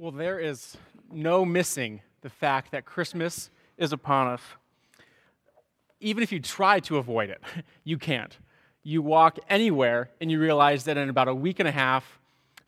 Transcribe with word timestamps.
Well, 0.00 0.12
there 0.12 0.38
is 0.38 0.76
no 1.10 1.44
missing 1.44 2.02
the 2.20 2.30
fact 2.30 2.70
that 2.70 2.84
Christmas 2.84 3.50
is 3.76 3.92
upon 3.92 4.28
us. 4.28 4.40
Even 5.98 6.22
if 6.22 6.30
you 6.30 6.38
try 6.38 6.78
to 6.78 6.98
avoid 6.98 7.30
it, 7.30 7.42
you 7.82 7.98
can't. 7.98 8.38
You 8.84 9.02
walk 9.02 9.40
anywhere 9.50 10.10
and 10.20 10.30
you 10.30 10.38
realize 10.38 10.84
that 10.84 10.96
in 10.96 11.08
about 11.08 11.26
a 11.26 11.34
week 11.34 11.58
and 11.58 11.66
a 11.66 11.72
half, 11.72 12.20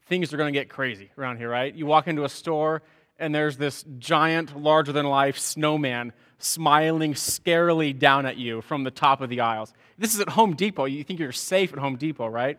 things 0.06 0.34
are 0.34 0.38
going 0.38 0.52
to 0.52 0.58
get 0.58 0.68
crazy 0.68 1.12
around 1.16 1.36
here, 1.36 1.48
right? 1.48 1.72
You 1.72 1.86
walk 1.86 2.08
into 2.08 2.24
a 2.24 2.28
store 2.28 2.82
and 3.16 3.32
there's 3.32 3.56
this 3.56 3.84
giant, 4.00 4.60
larger 4.60 4.90
than 4.90 5.06
life 5.06 5.38
snowman 5.38 6.12
smiling 6.40 7.14
scarily 7.14 7.96
down 7.96 8.26
at 8.26 8.38
you 8.38 8.60
from 8.60 8.82
the 8.82 8.90
top 8.90 9.20
of 9.20 9.28
the 9.28 9.40
aisles. 9.40 9.72
This 9.98 10.14
is 10.14 10.20
at 10.20 10.30
Home 10.30 10.56
Depot. 10.56 10.86
You 10.86 11.04
think 11.04 11.20
you're 11.20 11.30
safe 11.30 11.72
at 11.72 11.78
Home 11.78 11.94
Depot, 11.94 12.26
right? 12.26 12.58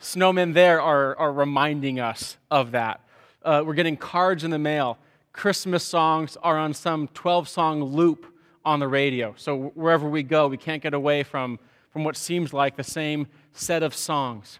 Snowmen 0.00 0.54
there 0.54 0.80
are, 0.80 1.16
are 1.16 1.32
reminding 1.32 1.98
us 1.98 2.36
of 2.52 2.70
that. 2.70 3.00
Uh, 3.46 3.62
we're 3.64 3.74
getting 3.74 3.96
cards 3.96 4.42
in 4.42 4.50
the 4.50 4.58
mail. 4.58 4.98
Christmas 5.32 5.84
songs 5.84 6.36
are 6.42 6.58
on 6.58 6.74
some 6.74 7.06
12 7.14 7.48
song 7.48 7.80
loop 7.80 8.26
on 8.64 8.80
the 8.80 8.88
radio. 8.88 9.34
So 9.36 9.70
wherever 9.76 10.08
we 10.08 10.24
go, 10.24 10.48
we 10.48 10.56
can't 10.56 10.82
get 10.82 10.94
away 10.94 11.22
from, 11.22 11.60
from 11.92 12.02
what 12.02 12.16
seems 12.16 12.52
like 12.52 12.76
the 12.76 12.82
same 12.82 13.28
set 13.52 13.84
of 13.84 13.94
songs. 13.94 14.58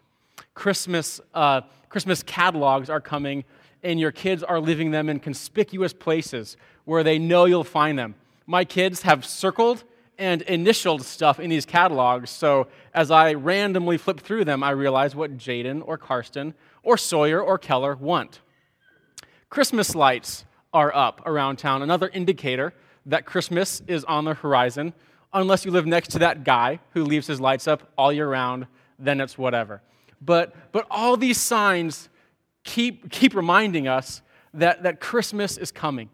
Christmas, 0.55 1.21
uh, 1.35 1.63
Christmas 1.89 2.23
catalogs 2.23 2.89
are 2.89 3.01
coming, 3.01 3.43
and 3.83 3.99
your 3.99 4.13
kids 4.13 4.45
are 4.45 4.61
leaving 4.61 4.93
them 4.93 5.09
in 5.09 5.19
conspicuous 5.19 5.93
places 5.93 6.57
where 6.85 7.03
they 7.03 7.19
know 7.19 7.47
you'll 7.47 7.65
find 7.65 7.99
them. 7.99 8.15
My 8.47 8.65
kids 8.65 9.03
have 9.03 9.25
circled 9.25 9.83
and 10.17 10.43
initialed 10.43 11.03
stuff 11.03 11.41
in 11.41 11.51
these 11.51 11.67
catalogs, 11.67 12.31
so 12.31 12.69
as 12.95 13.11
I 13.11 13.35
randomly 13.35 13.99
flip 13.99 14.21
through 14.21 14.45
them, 14.45 14.63
I 14.63 14.71
realize 14.71 15.17
what 15.17 15.37
Jaden 15.37 15.83
or 15.85 15.99
Karsten 15.99 16.55
or 16.85 16.97
Sawyer 16.97 17.43
or 17.43 17.59
Keller 17.59 17.97
want. 17.97 18.39
Christmas 19.49 19.95
lights 19.95 20.45
are 20.73 20.95
up 20.95 21.23
around 21.25 21.57
town, 21.57 21.83
another 21.83 22.09
indicator 22.09 22.75
that 23.07 23.25
Christmas 23.25 23.83
is 23.87 24.05
on 24.05 24.25
the 24.25 24.35
horizon. 24.35 24.93
Unless 25.33 25.65
you 25.65 25.71
live 25.71 25.87
next 25.87 26.09
to 26.13 26.19
that 26.21 26.45
guy 26.45 26.81
who 26.91 27.05
leaves 27.05 27.27
his 27.27 27.41
lights 27.41 27.69
up 27.69 27.91
all 27.97 28.13
year 28.13 28.29
round, 28.29 28.67
then 28.99 29.21
it's 29.21 29.39
whatever. 29.39 29.83
But, 30.21 30.55
but 30.73 30.87
all 30.91 31.17
these 31.17 31.39
signs 31.39 32.09
keep, 32.65 33.11
keep 33.11 33.35
reminding 33.35 33.87
us 33.87 34.23
that, 34.55 34.83
that 34.83 35.01
Christmas 35.01 35.57
is 35.57 35.71
coming. 35.71 36.11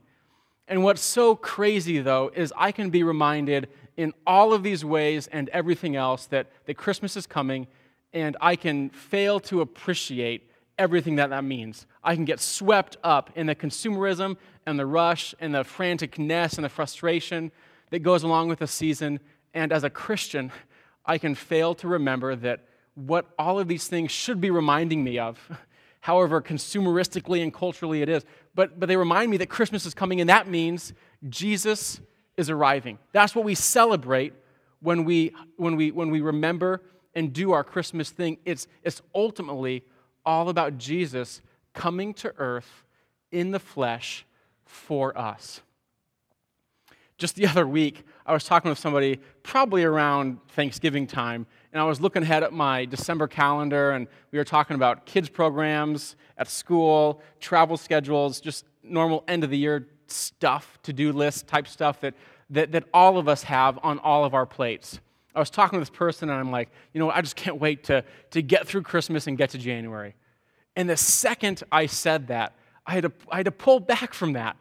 And 0.69 0.83
what's 0.83 1.03
so 1.03 1.37
crazy, 1.37 2.01
though, 2.01 2.31
is 2.35 2.53
I 2.57 2.73
can 2.73 2.91
be 2.91 3.03
reminded 3.03 3.69
in 3.97 4.13
all 4.27 4.53
of 4.53 4.63
these 4.63 4.85
ways 4.85 5.29
and 5.29 5.49
everything 5.51 5.97
else 5.97 6.27
that, 6.27 6.51
that 6.67 6.75
Christmas 6.75 7.17
is 7.17 7.27
coming, 7.27 7.67
and 8.13 8.37
I 8.41 8.57
can 8.57 8.91
fail 8.91 9.41
to 9.41 9.61
appreciate 9.61 10.51
everything 10.83 11.17
that 11.17 11.31
that 11.31 11.45
means. 11.45 11.87
I 12.03 12.17
can 12.17 12.25
get 12.25 12.41
swept 12.41 12.97
up 13.05 13.31
in 13.37 13.47
the 13.47 13.55
consumerism 13.55 14.37
and 14.67 14.79
the 14.79 14.85
rush 14.85 15.35
and 15.39 15.55
the 15.55 15.63
franticness 15.63 16.57
and 16.57 16.65
the 16.65 16.69
frustration 16.69 17.53
that 17.91 18.01
goes 18.01 18.25
along 18.25 18.49
with 18.49 18.59
the 18.59 18.67
season. 18.67 19.21
And 19.55 19.73
as 19.73 19.85
a 19.85 19.91
Christian, 19.91 20.51
I 21.07 21.19
can 21.19 21.37
fail 21.37 21.75
to 21.77 21.89
remember 21.89 22.35
that 22.35 22.65
what 22.95 23.27
all 23.39 23.61
of 23.61 23.69
these 23.69 23.87
things 23.87 24.11
should 24.11 24.41
be 24.41 24.51
reminding 24.51 25.05
me 25.05 25.19
of, 25.19 25.39
however 26.01 26.43
consumeristically 26.43 27.43
and 27.43 27.55
culturally 27.55 28.03
it 28.03 28.09
is, 28.09 28.25
but, 28.55 28.81
but 28.81 28.89
they 28.89 28.97
remind 28.97 29.31
me 29.31 29.37
that 29.37 29.49
Christmas 29.49 29.87
is 29.87 29.95
coming, 29.95 30.21
and 30.21 30.29
that 30.29 30.49
means 30.49 30.93
Jesus 31.29 32.01
is 32.37 32.51
arriving. 32.51 32.99
That's 33.13 33.37
what 33.37 33.45
we 33.45 33.55
celebrate 33.55 34.35
when 34.81 35.05
we, 35.05 35.33
when 35.57 35.77
we, 35.77 35.93
when 35.93 36.11
we 36.11 36.21
remember 36.21 36.83
and 37.15 37.33
do 37.33 37.53
our 37.53 37.63
Christmas 37.63 38.11
thing. 38.11 38.39
It's, 38.45 38.67
it's 38.83 39.01
ultimately 39.15 39.85
all 40.25 40.49
about 40.49 40.79
Jesus 40.79 41.41
coming 41.75 42.15
to 42.15 42.33
earth 42.39 42.85
in 43.31 43.51
the 43.51 43.59
flesh 43.59 44.25
for 44.65 45.17
us. 45.17 45.63
Just 47.19 47.37
the 47.37 47.47
other 47.49 47.67
week, 47.67 48.05
I 48.27 48.33
was 48.33 48.45
talking 48.45 48.69
with 48.69 48.79
somebody 48.79 49.21
probably 49.43 49.85
around 49.85 50.39
Thanksgiving 50.49 51.07
time, 51.07 51.47
and 51.73 51.81
I 51.81 51.85
was 51.85 52.01
looking 52.01 52.23
ahead 52.23 52.43
at 52.43 52.53
my 52.53 52.85
December 52.85 53.27
calendar, 53.27 53.93
and 53.93 54.07
we 54.31 54.39
were 54.39 54.45
talking 54.45 54.75
about 54.75 55.07
kids' 55.07 55.29
programs 55.29 56.17
at 56.39 56.49
school, 56.49 57.21
travel 57.41 57.77
schedules, 57.77 58.41
just 58.41 58.65
normal 58.83 59.25
end 59.29 59.45
of 59.45 59.51
the 59.51 59.59
year 59.59 59.89
stuff, 60.07 60.79
to 60.83 60.93
do 60.93 61.13
list 61.13 61.47
type 61.47 61.67
stuff 61.67 62.01
that, 62.01 62.15
that, 62.51 62.73
that 62.73 62.85
all 62.93 63.19
of 63.19 63.29
us 63.29 63.45
have 63.45 63.79
on 63.83 63.99
all 64.01 64.25
of 64.25 64.35
our 64.35 64.47
plates. 64.47 65.01
I 65.35 65.39
was 65.39 65.51
talking 65.51 65.79
to 65.79 65.81
this 65.81 65.91
person, 65.91 66.29
and 66.29 66.39
I'm 66.39 66.51
like, 66.51 66.69
you 66.93 67.01
know, 67.01 67.11
I 67.11 67.21
just 67.23 67.37
can't 67.37 67.59
wait 67.59 67.85
to, 67.85 68.05
to 68.31 68.43
get 68.43 68.67
through 68.67 68.83
Christmas 68.83 69.27
and 69.27 69.39
get 69.39 69.51
to 69.51 69.59
January. 69.59 70.15
And 70.77 70.89
the 70.89 70.97
second 70.97 71.63
I 71.71 71.87
said 71.87 72.29
that, 72.29 72.55
I 72.87 72.93
had 72.93 73.05
to, 73.05 73.13
I 73.31 73.37
had 73.37 73.47
to 73.47 73.53
pull 73.53 73.81
back 73.81 74.15
from 74.15 74.35
that 74.35 74.57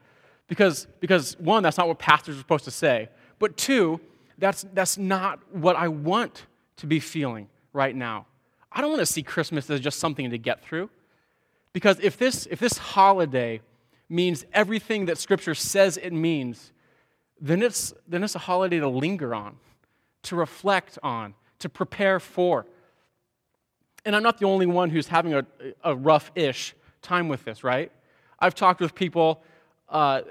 because, 0.47 0.87
because, 0.99 1.37
one, 1.39 1.63
that's 1.63 1.77
not 1.77 1.87
what 1.87 1.99
pastors 1.99 2.35
are 2.35 2.39
supposed 2.39 2.65
to 2.65 2.71
say. 2.71 3.09
But 3.39 3.57
two, 3.57 3.99
that's, 4.37 4.65
that's 4.73 4.97
not 4.97 5.39
what 5.51 5.75
I 5.75 5.87
want 5.87 6.45
to 6.77 6.87
be 6.87 6.99
feeling 6.99 7.47
right 7.73 7.95
now. 7.95 8.25
I 8.71 8.81
don't 8.81 8.89
want 8.89 9.01
to 9.01 9.05
see 9.05 9.23
Christmas 9.23 9.69
as 9.69 9.79
just 9.79 9.99
something 9.99 10.29
to 10.29 10.37
get 10.37 10.63
through. 10.63 10.89
Because 11.73 11.99
if 12.01 12.17
this, 12.17 12.47
if 12.49 12.59
this 12.59 12.77
holiday 12.77 13.61
means 14.09 14.45
everything 14.53 15.05
that 15.05 15.17
Scripture 15.17 15.55
says 15.55 15.97
it 15.97 16.11
means, 16.11 16.71
then 17.39 17.63
it's, 17.63 17.93
then 18.07 18.23
it's 18.23 18.35
a 18.35 18.39
holiday 18.39 18.79
to 18.79 18.87
linger 18.87 19.33
on, 19.33 19.55
to 20.23 20.35
reflect 20.35 20.97
on, 21.03 21.33
to 21.59 21.69
prepare 21.69 22.19
for. 22.19 22.65
And 24.05 24.15
I'm 24.15 24.23
not 24.23 24.39
the 24.39 24.45
only 24.45 24.65
one 24.65 24.89
who's 24.89 25.07
having 25.07 25.33
a, 25.33 25.45
a 25.83 25.95
rough 25.95 26.31
ish 26.35 26.75
time 27.01 27.27
with 27.27 27.43
this, 27.43 27.63
right? 27.63 27.91
I've 28.39 28.55
talked 28.55 28.81
with 28.81 28.95
people 28.95 29.43
uh, 29.89 30.21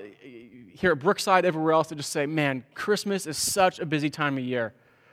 here 0.72 0.92
at 0.92 0.98
Brookside, 0.98 1.44
everywhere 1.44 1.72
else, 1.72 1.88
that 1.88 1.96
just 1.96 2.10
say, 2.10 2.26
man, 2.26 2.64
Christmas 2.74 3.26
is 3.26 3.36
such 3.36 3.78
a 3.78 3.86
busy 3.86 4.10
time 4.10 4.38
of 4.38 4.44
year. 4.44 4.72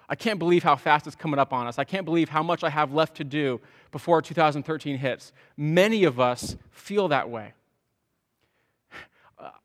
I 0.10 0.16
can't 0.16 0.40
believe 0.40 0.64
how 0.64 0.78
fast 0.78 1.06
it's 1.06 1.16
coming 1.16 1.40
up 1.40 1.52
on 1.52 1.68
us. 1.68 1.78
I 1.78 1.84
can't 1.84 2.06
believe 2.06 2.30
how 2.30 2.42
much 2.42 2.64
I 2.64 2.70
have 2.70 2.94
left 2.94 3.18
to 3.18 3.24
do 3.24 3.60
before 3.92 4.22
2013 4.22 4.98
hits. 4.98 5.34
Many 5.58 6.06
of 6.06 6.20
us 6.20 6.56
feel 6.72 7.10
that 7.10 7.30
way. 7.30 7.54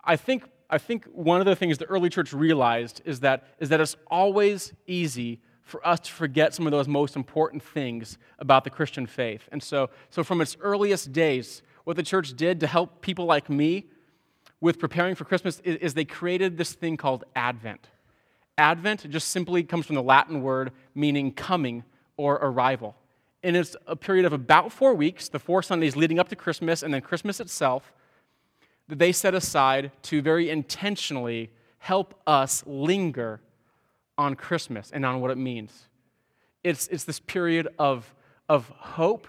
I 0.05 0.17
think, 0.17 0.45
I 0.73 0.79
think 0.79 1.05
one 1.13 1.39
of 1.39 1.45
the 1.45 1.55
things 1.55 1.77
the 1.77 1.85
early 1.85 2.09
church 2.09 2.33
realized 2.33 3.03
is 3.05 3.21
that, 3.21 3.47
is 3.61 3.69
that 3.69 3.81
it's 3.81 3.95
always 4.11 4.73
easy 4.87 5.39
for 5.63 5.87
us 5.87 6.01
to 6.01 6.11
forget 6.11 6.55
some 6.55 6.67
of 6.67 6.71
those 6.71 6.89
most 6.89 7.15
important 7.15 7.63
things 7.63 8.17
about 8.39 8.65
the 8.65 8.71
Christian 8.71 9.07
faith. 9.07 9.49
And 9.53 9.63
so, 9.63 9.91
so 10.09 10.25
from 10.25 10.41
its 10.41 10.57
earliest 10.63 11.13
days, 11.13 11.61
what 11.85 11.97
the 11.97 12.03
church 12.03 12.35
did 12.35 12.59
to 12.61 12.67
help 12.67 13.03
people 13.03 13.27
like 13.27 13.51
me 13.51 13.85
with 14.63 14.79
preparing 14.79 15.15
for 15.15 15.25
Christmas 15.25 15.61
is, 15.61 15.77
is 15.77 15.95
they 15.95 16.07
created 16.07 16.57
this 16.57 16.73
thing 16.73 16.97
called 16.97 17.25
Advent. 17.37 17.89
Advent 18.57 19.09
just 19.11 19.29
simply 19.29 19.63
comes 19.63 19.85
from 19.85 19.97
the 19.97 20.03
Latin 20.03 20.41
word 20.41 20.73
meaning 20.95 21.33
coming 21.33 21.85
or 22.17 22.37
arrival. 22.37 22.97
And 23.43 23.57
it's 23.57 23.77
a 23.87 23.97
period 23.97 24.25
of 24.25 24.33
about 24.33 24.73
four 24.73 24.95
weeks, 24.95 25.29
the 25.29 25.39
four 25.39 25.63
Sundays 25.63 25.97
leading 25.97 26.19
up 26.19 26.31
to 26.31 26.37
Christmas 26.37 26.83
and 26.83 26.95
then 26.95 27.03
Christmas 27.03 27.41
itself, 27.41 27.93
that 28.89 28.99
they 28.99 29.13
set 29.13 29.35
aside 29.35 29.91
to 30.03 30.23
very 30.23 30.51
intentionally 30.51 31.51
help 31.79 32.15
us 32.27 32.63
linger 32.67 33.41
on 34.19 34.35
Christmas 34.35 34.91
and 34.93 35.05
on 35.05 35.21
what 35.21 35.31
it 35.31 35.39
means. 35.39 35.89
It's, 36.63 36.87
it's 36.89 37.05
this 37.05 37.21
period 37.21 37.69
of, 37.79 38.15
of 38.49 38.69
hope 38.69 39.27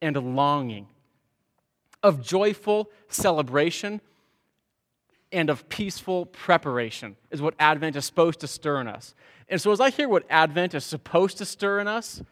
and 0.00 0.16
longing, 0.36 0.86
of 2.02 2.22
joyful 2.22 2.90
celebration 3.08 4.00
and 5.32 5.50
of 5.50 5.68
peaceful 5.68 6.26
preparation, 6.26 7.16
is 7.30 7.42
what 7.42 7.54
Advent 7.58 7.96
is 7.96 8.04
supposed 8.04 8.40
to 8.40 8.46
stir 8.46 8.80
in 8.80 8.88
us. 8.88 9.14
And 9.48 9.60
so, 9.60 9.72
as 9.72 9.80
I 9.80 9.90
hear 9.90 10.08
what 10.08 10.24
Advent 10.30 10.74
is 10.74 10.84
supposed 10.84 11.38
to 11.38 11.44
stir 11.44 11.80
in 11.80 11.88
us, 11.88 12.22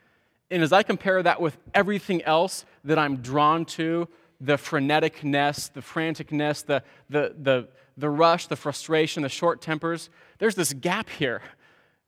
and 0.50 0.62
as 0.62 0.72
I 0.72 0.82
compare 0.82 1.22
that 1.22 1.40
with 1.40 1.56
everything 1.74 2.22
else 2.22 2.64
that 2.84 2.98
I'm 2.98 3.16
drawn 3.16 3.64
to 3.66 4.08
the 4.42 4.56
freneticness, 4.56 5.72
the 5.72 5.80
franticness, 5.80 6.66
the, 6.66 6.82
the, 7.08 7.34
the, 7.40 7.68
the 7.96 8.10
rush, 8.10 8.48
the 8.48 8.56
frustration, 8.56 9.22
the 9.22 9.28
short 9.28 9.60
tempers 9.60 10.10
there's 10.42 10.56
this 10.56 10.72
gap 10.72 11.08
here 11.08 11.40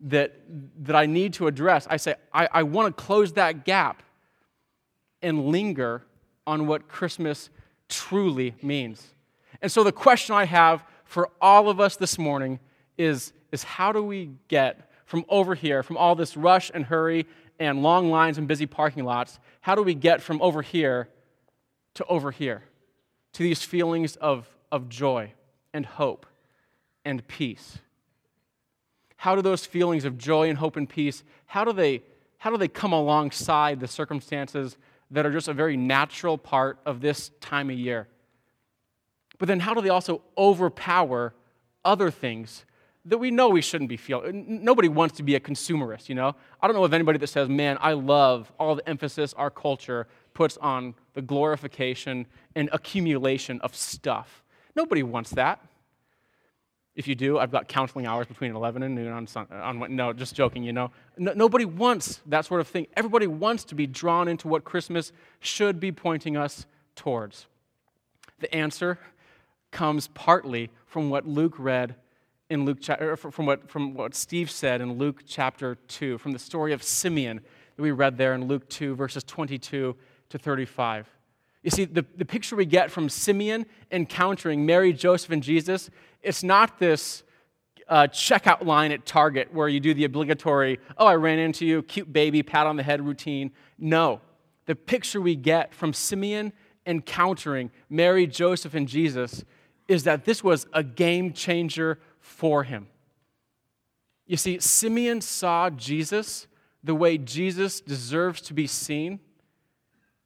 that, 0.01 0.41
that 0.83 0.97
I 0.97 1.07
need 1.07 1.35
to 1.35 1.47
address. 1.47 1.87
I 1.89 1.99
say, 1.99 2.17
I, 2.33 2.49
I 2.51 2.63
want 2.65 2.97
to 2.97 3.01
close 3.01 3.35
that 3.35 3.65
gap 3.65 4.03
and 5.23 5.47
linger 5.51 6.03
on 6.45 6.67
what 6.67 6.89
Christmas 6.89 7.49
truly 7.89 8.57
means. 8.61 9.15
And 9.63 9.71
so, 9.71 9.85
the 9.85 9.93
question 9.93 10.35
I 10.35 10.47
have 10.47 10.85
for 11.05 11.31
all 11.41 11.69
of 11.69 11.79
us 11.79 11.95
this 11.95 12.19
morning 12.19 12.59
is, 12.99 13.33
is 13.53 13.63
how 13.63 13.93
do 13.93 14.03
we 14.03 14.31
get 14.49 14.91
from 15.07 15.25
over 15.29 15.55
here, 15.55 15.85
from 15.85 15.97
all 15.97 16.17
this 16.17 16.37
rush 16.37 16.73
and 16.75 16.87
hurry 16.87 17.25
and 17.61 17.85
long 17.85 18.11
lines 18.11 18.37
and 18.37 18.49
busy 18.49 18.67
parking 18.67 19.05
lots, 19.05 19.39
how 19.61 19.77
do 19.77 19.83
we 19.85 19.95
get 19.95 20.21
from 20.21 20.43
over 20.43 20.61
here 20.61 21.09
to 21.95 22.05
over 22.07 22.31
here, 22.31 22.65
to 23.33 23.43
these 23.43 23.63
feelings 23.63 24.17
of, 24.17 24.49
of 24.71 24.89
joy 24.89 25.33
and 25.73 25.87
hope 25.87 26.27
and 27.05 27.27
peace? 27.27 27.79
how 29.25 29.35
do 29.35 29.41
those 29.41 29.65
feelings 29.65 30.05
of 30.05 30.19
joy 30.19 30.51
and 30.51 30.59
hope 30.59 30.77
and 30.77 30.87
peace, 30.87 31.25
how 31.47 31.65
do 31.65 31.73
they, 31.73 32.03
how 32.37 32.51
do 32.51 32.59
they 32.59 32.69
come 32.69 32.93
alongside 32.93 33.81
the 33.81 33.89
circumstances 33.89 34.77
that 35.11 35.25
are 35.25 35.33
just 35.33 35.49
a 35.49 35.55
very 35.55 35.79
natural 35.79 36.37
part 36.37 36.79
of 36.85 37.01
this 37.01 37.31
time 37.41 37.71
of 37.71 37.79
year? 37.79 38.07
But 39.39 39.49
then 39.49 39.61
how 39.61 39.73
do 39.73 39.81
they 39.81 39.89
also 39.89 40.21
overpower 40.37 41.33
other 41.87 42.11
things 42.11 42.67
that 43.07 43.17
we 43.17 43.31
know 43.31 43.49
we 43.49 43.63
shouldn't 43.63 43.89
be 43.89 43.97
feeling? 43.97 44.63
Nobody 44.63 44.89
wants 44.89 45.17
to 45.17 45.23
be 45.23 45.37
a 45.37 45.41
consumerist, 45.41 46.11
you 46.11 46.15
know? 46.15 46.37
I 46.61 46.67
don't 46.67 46.77
know 46.77 46.85
of 46.85 46.93
anybody 46.93 47.19
that 47.19 47.29
says, 47.29 47.49
man, 47.49 47.79
I 47.81 47.95
love 47.95 48.53
all 48.61 48.75
the 48.75 48.87
emphasis 48.87 49.33
our 49.39 49.49
culture 49.49 50.07
puts 50.35 50.57
on 50.59 50.95
the 51.15 51.23
glorification 51.23 52.27
and 52.55 52.69
accumulation 52.73 53.61
of 53.61 53.75
stuff. 53.75 54.43
Nobody 54.77 55.03
wants 55.03 55.31
that. 55.31 55.61
If 56.97 57.09
you 57.09 57.17
do, 57.17 57.39
I've 57.39 57.51
got 57.51 57.67
counseling 57.67 58.07
hours 58.07 58.29
between 58.29 58.55
11 58.55 58.83
and 58.85 58.95
noon 58.95 59.11
on 59.11 59.27
Sunday. 59.27 59.61
On, 59.61 59.97
no, 59.97 60.13
just 60.13 60.35
joking, 60.35 60.63
you 60.63 60.73
know. 60.73 60.93
No, 61.19 61.33
nobody 61.33 61.65
wants 61.65 62.21
that 62.27 62.45
sort 62.45 62.61
of 62.61 62.69
thing. 62.69 62.87
Everybody 62.97 63.27
wants 63.27 63.65
to 63.65 63.75
be 63.75 63.87
drawn 63.87 64.29
into 64.29 64.47
what 64.47 64.65
Christmas 64.65 65.13
should 65.41 65.81
be 65.81 65.91
pointing 65.91 66.37
us 66.37 66.67
towards. 66.95 67.47
The 68.39 68.55
answer 68.55 68.99
comes 69.73 70.09
partly 70.09 70.71
from 70.87 71.11
what 71.11 71.27
Luke 71.27 71.55
read 71.59 71.97
in 72.49 72.65
Luke, 72.65 72.79
from 73.17 73.47
what, 73.47 73.69
from 73.69 73.95
what 73.95 74.15
Steve 74.15 74.51
said 74.51 74.81
in 74.81 74.93
Luke 74.93 75.23
chapter 75.27 75.77
2, 75.89 76.19
from 76.19 76.33
the 76.33 76.39
story 76.39 76.73
of 76.73 76.83
Simeon 76.83 77.41
that 77.75 77.83
we 77.83 77.91
read 77.91 78.17
there 78.19 78.35
in 78.35 78.47
Luke 78.47 78.69
2, 78.69 78.95
verses 78.95 79.25
22 79.25 79.97
to 80.35 80.39
35. 80.39 81.09
You 81.63 81.71
see, 81.71 81.85
the, 81.85 82.05
the 82.17 82.25
picture 82.25 82.57
we 82.57 82.67
get 82.67 82.91
from 82.91 83.09
Simeon 83.09 83.67
encountering 83.93 84.67
Mary, 84.67 84.93
Joseph, 84.93 85.31
and 85.31 85.43
Jesus, 85.43 85.91
it's 86.23 86.43
not 86.43 86.81
this 86.81 87.23
uh, 87.89 88.09
checkout 88.09 88.65
line 88.65 88.91
at 88.91 89.07
Target 89.07 89.55
where 89.55 89.69
you 89.69 89.79
do 89.79 89.95
the 89.95 90.05
obligatory, 90.05 90.81
oh, 90.99 91.07
I 91.07 91.15
ran 91.15 91.39
into 91.39 91.65
you, 91.65 91.85
cute 91.85 92.13
baby, 92.13 92.43
pat 92.43 92.67
on 92.67 92.75
the 92.75 92.83
head 92.83 93.01
routine. 93.01 93.53
No. 93.79 94.21
The 94.67 94.75
picture 94.75 95.21
we 95.21 95.37
get 95.37 95.73
from 95.73 95.93
Simeon 95.93 96.53
encountering 96.85 97.71
Mary, 97.89 98.27
Joseph, 98.27 98.75
and 98.75 98.89
Jesus 98.89 99.45
is 99.87 100.03
that 100.03 100.25
this 100.25 100.43
was 100.43 100.67
a 100.73 100.83
game 100.83 101.33
changer 101.33 102.01
for 102.19 102.65
him. 102.65 102.89
You 104.27 104.37
see, 104.37 104.59
Simeon 104.59 105.21
saw 105.21 105.71
Jesus 105.71 106.49
the 106.83 106.95
way 106.97 107.19
Jesus 107.19 107.81
deserves 107.81 108.41
to 108.41 108.53
be 108.53 108.67
seen 108.67 109.21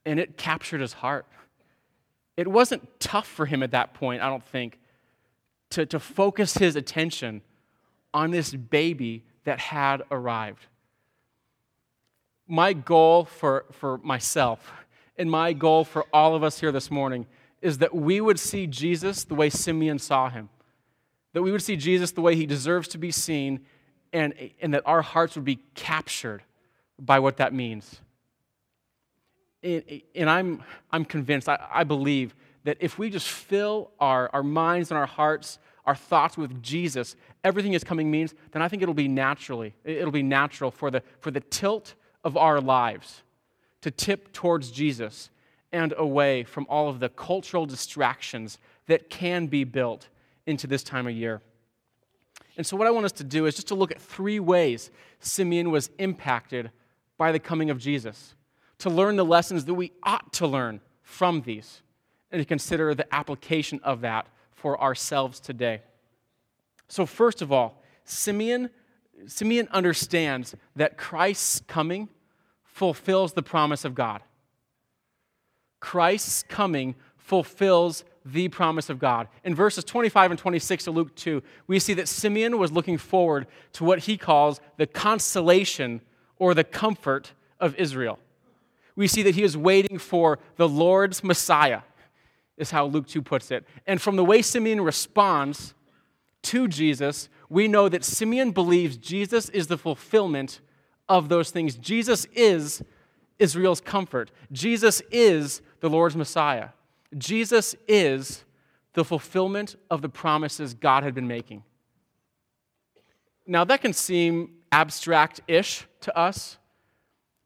and 0.05 0.19
it 0.19 0.37
captured 0.37 0.81
his 0.81 0.93
heart. 0.93 1.25
It 2.37 2.47
wasn't 2.47 2.99
tough 2.99 3.27
for 3.27 3.45
him 3.45 3.63
at 3.63 3.71
that 3.71 3.93
point, 3.93 4.21
I 4.21 4.29
don't 4.29 4.45
think, 4.45 4.79
to, 5.71 5.85
to 5.85 5.99
focus 5.99 6.57
his 6.57 6.75
attention 6.75 7.41
on 8.13 8.31
this 8.31 8.53
baby 8.53 9.23
that 9.43 9.59
had 9.59 10.03
arrived. 10.09 10.65
My 12.47 12.73
goal 12.73 13.25
for, 13.25 13.65
for 13.71 13.97
myself 13.99 14.71
and 15.17 15.29
my 15.29 15.53
goal 15.53 15.83
for 15.83 16.05
all 16.13 16.33
of 16.33 16.43
us 16.43 16.59
here 16.59 16.71
this 16.71 16.89
morning 16.89 17.27
is 17.61 17.79
that 17.79 17.93
we 17.93 18.21
would 18.21 18.39
see 18.39 18.65
Jesus 18.65 19.25
the 19.25 19.35
way 19.35 19.49
Simeon 19.49 19.99
saw 19.99 20.29
him, 20.29 20.49
that 21.33 21.41
we 21.41 21.51
would 21.51 21.61
see 21.61 21.75
Jesus 21.75 22.11
the 22.11 22.21
way 22.21 22.35
he 22.35 22.45
deserves 22.45 22.87
to 22.89 22.97
be 22.97 23.11
seen, 23.11 23.59
and, 24.13 24.33
and 24.61 24.73
that 24.73 24.83
our 24.85 25.01
hearts 25.01 25.35
would 25.35 25.45
be 25.45 25.59
captured 25.75 26.41
by 26.97 27.19
what 27.19 27.37
that 27.37 27.53
means 27.53 27.99
and 29.63 30.29
I'm, 30.29 30.63
I'm 30.91 31.05
convinced, 31.05 31.49
I, 31.49 31.65
I 31.71 31.83
believe 31.83 32.35
that 32.63 32.77
if 32.79 32.97
we 32.97 33.09
just 33.09 33.27
fill 33.27 33.91
our, 33.99 34.29
our 34.33 34.43
minds 34.43 34.91
and 34.91 34.97
our 34.97 35.05
hearts, 35.05 35.59
our 35.85 35.95
thoughts 35.95 36.37
with 36.37 36.61
Jesus, 36.61 37.15
everything 37.43 37.73
is 37.73 37.83
coming 37.83 38.11
means, 38.11 38.33
then 38.51 38.61
I 38.61 38.67
think 38.67 38.81
it'll 38.81 38.93
be 38.93 39.07
naturally, 39.07 39.73
it'll 39.83 40.11
be 40.11 40.23
natural 40.23 40.71
for 40.71 40.91
the, 40.91 41.03
for 41.19 41.31
the 41.31 41.39
tilt 41.39 41.95
of 42.23 42.37
our 42.37 42.61
lives 42.61 43.23
to 43.81 43.91
tip 43.91 44.33
towards 44.33 44.71
Jesus 44.71 45.29
and 45.71 45.93
away 45.97 46.43
from 46.43 46.65
all 46.69 46.89
of 46.89 46.99
the 46.99 47.09
cultural 47.09 47.65
distractions 47.65 48.57
that 48.87 49.09
can 49.09 49.47
be 49.47 49.63
built 49.63 50.07
into 50.45 50.67
this 50.67 50.83
time 50.83 51.07
of 51.07 51.13
year. 51.13 51.41
And 52.57 52.65
so, 52.65 52.75
what 52.75 52.87
I 52.87 52.91
want 52.91 53.05
us 53.05 53.11
to 53.13 53.23
do 53.23 53.45
is 53.45 53.55
just 53.55 53.67
to 53.69 53.75
look 53.75 53.91
at 53.91 54.01
three 54.01 54.39
ways 54.39 54.89
Simeon 55.19 55.71
was 55.71 55.89
impacted 55.97 56.71
by 57.17 57.31
the 57.31 57.39
coming 57.39 57.69
of 57.69 57.77
Jesus 57.77 58.33
to 58.79 58.89
learn 58.89 59.15
the 59.15 59.25
lessons 59.25 59.65
that 59.65 59.73
we 59.73 59.91
ought 60.03 60.33
to 60.33 60.47
learn 60.47 60.81
from 61.03 61.41
these 61.41 61.81
and 62.31 62.41
to 62.41 62.45
consider 62.45 62.93
the 62.95 63.13
application 63.13 63.79
of 63.83 64.01
that 64.01 64.27
for 64.51 64.79
ourselves 64.81 65.39
today. 65.39 65.81
So, 66.87 67.05
first 67.05 67.41
of 67.41 67.51
all, 67.51 67.81
Simeon, 68.03 68.69
Simeon 69.27 69.67
understands 69.71 70.55
that 70.75 70.97
Christ's 70.97 71.61
coming 71.67 72.09
fulfills 72.63 73.33
the 73.33 73.43
promise 73.43 73.85
of 73.85 73.93
God. 73.95 74.21
Christ's 75.79 76.43
coming 76.43 76.95
fulfills 77.17 78.03
the 78.25 78.47
promise 78.47 78.89
of 78.89 78.99
God. 78.99 79.27
In 79.43 79.55
verses 79.55 79.83
25 79.83 80.31
and 80.31 80.39
26 80.39 80.87
of 80.87 80.95
Luke 80.95 81.15
2, 81.15 81.41
we 81.67 81.79
see 81.79 81.93
that 81.95 82.07
Simeon 82.07 82.57
was 82.57 82.71
looking 82.71 82.97
forward 82.97 83.47
to 83.73 83.83
what 83.83 83.99
he 83.99 84.17
calls 84.17 84.59
the 84.77 84.87
consolation 84.87 86.01
or 86.37 86.53
the 86.53 86.63
comfort 86.63 87.33
of 87.59 87.75
Israel 87.75 88.19
we 88.99 89.07
see 89.07 89.23
that 89.23 89.35
he 89.35 89.43
is 89.43 89.55
waiting 89.55 89.97
for 89.97 90.39
the 90.57 90.67
Lord's 90.67 91.23
Messiah, 91.23 91.83
is 92.57 92.71
how 92.71 92.85
Luke 92.85 93.07
2 93.07 93.21
puts 93.21 93.49
it. 93.49 93.65
And 93.87 94.01
from 94.01 94.17
the 94.17 94.25
way 94.25 94.41
Simeon 94.41 94.81
responds 94.81 95.73
to 96.41 96.67
Jesus, 96.67 97.29
we 97.47 97.69
know 97.69 97.87
that 97.87 98.03
Simeon 98.03 98.51
believes 98.51 98.97
Jesus 98.97 99.47
is 99.49 99.67
the 99.67 99.77
fulfillment 99.77 100.59
of 101.07 101.29
those 101.29 101.49
things. 101.49 101.75
Jesus 101.75 102.25
is 102.33 102.83
Israel's 103.39 103.79
comfort, 103.79 104.31
Jesus 104.51 105.01
is 105.11 105.61
the 105.79 105.89
Lord's 105.89 106.17
Messiah. 106.17 106.69
Jesus 107.17 107.77
is 107.87 108.43
the 108.95 109.05
fulfillment 109.05 109.77
of 109.89 110.01
the 110.01 110.09
promises 110.09 110.73
God 110.73 111.03
had 111.03 111.15
been 111.15 111.27
making. 111.27 111.63
Now, 113.47 113.63
that 113.63 113.79
can 113.81 113.93
seem 113.93 114.55
abstract 114.73 115.39
ish 115.47 115.87
to 116.01 116.15
us 116.17 116.58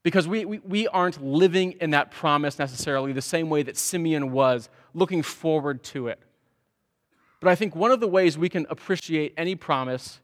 because 0.04 0.28
we, 0.28 0.44
we, 0.44 0.58
we, 0.60 0.86
aren't 0.86 1.24
living 1.24 1.72
in 1.80 1.90
that 1.90 2.10
promise 2.10 2.58
necessarily 2.58 3.12
the 3.12 3.22
same 3.22 3.48
way 3.48 3.62
that 3.62 3.76
Simeon 3.76 4.30
was, 4.30 4.68
looking 4.92 5.22
forward 5.22 5.82
to 5.82 6.06
it. 6.08 6.20
But 7.40 7.48
I 7.48 7.54
think 7.56 7.74
one 7.74 7.90
of 7.90 8.00
the 8.00 8.06
ways 8.06 8.38
we 8.38 8.50
can 8.50 8.66
appreciate 8.68 9.34
any 9.36 9.56
promise 9.56 10.20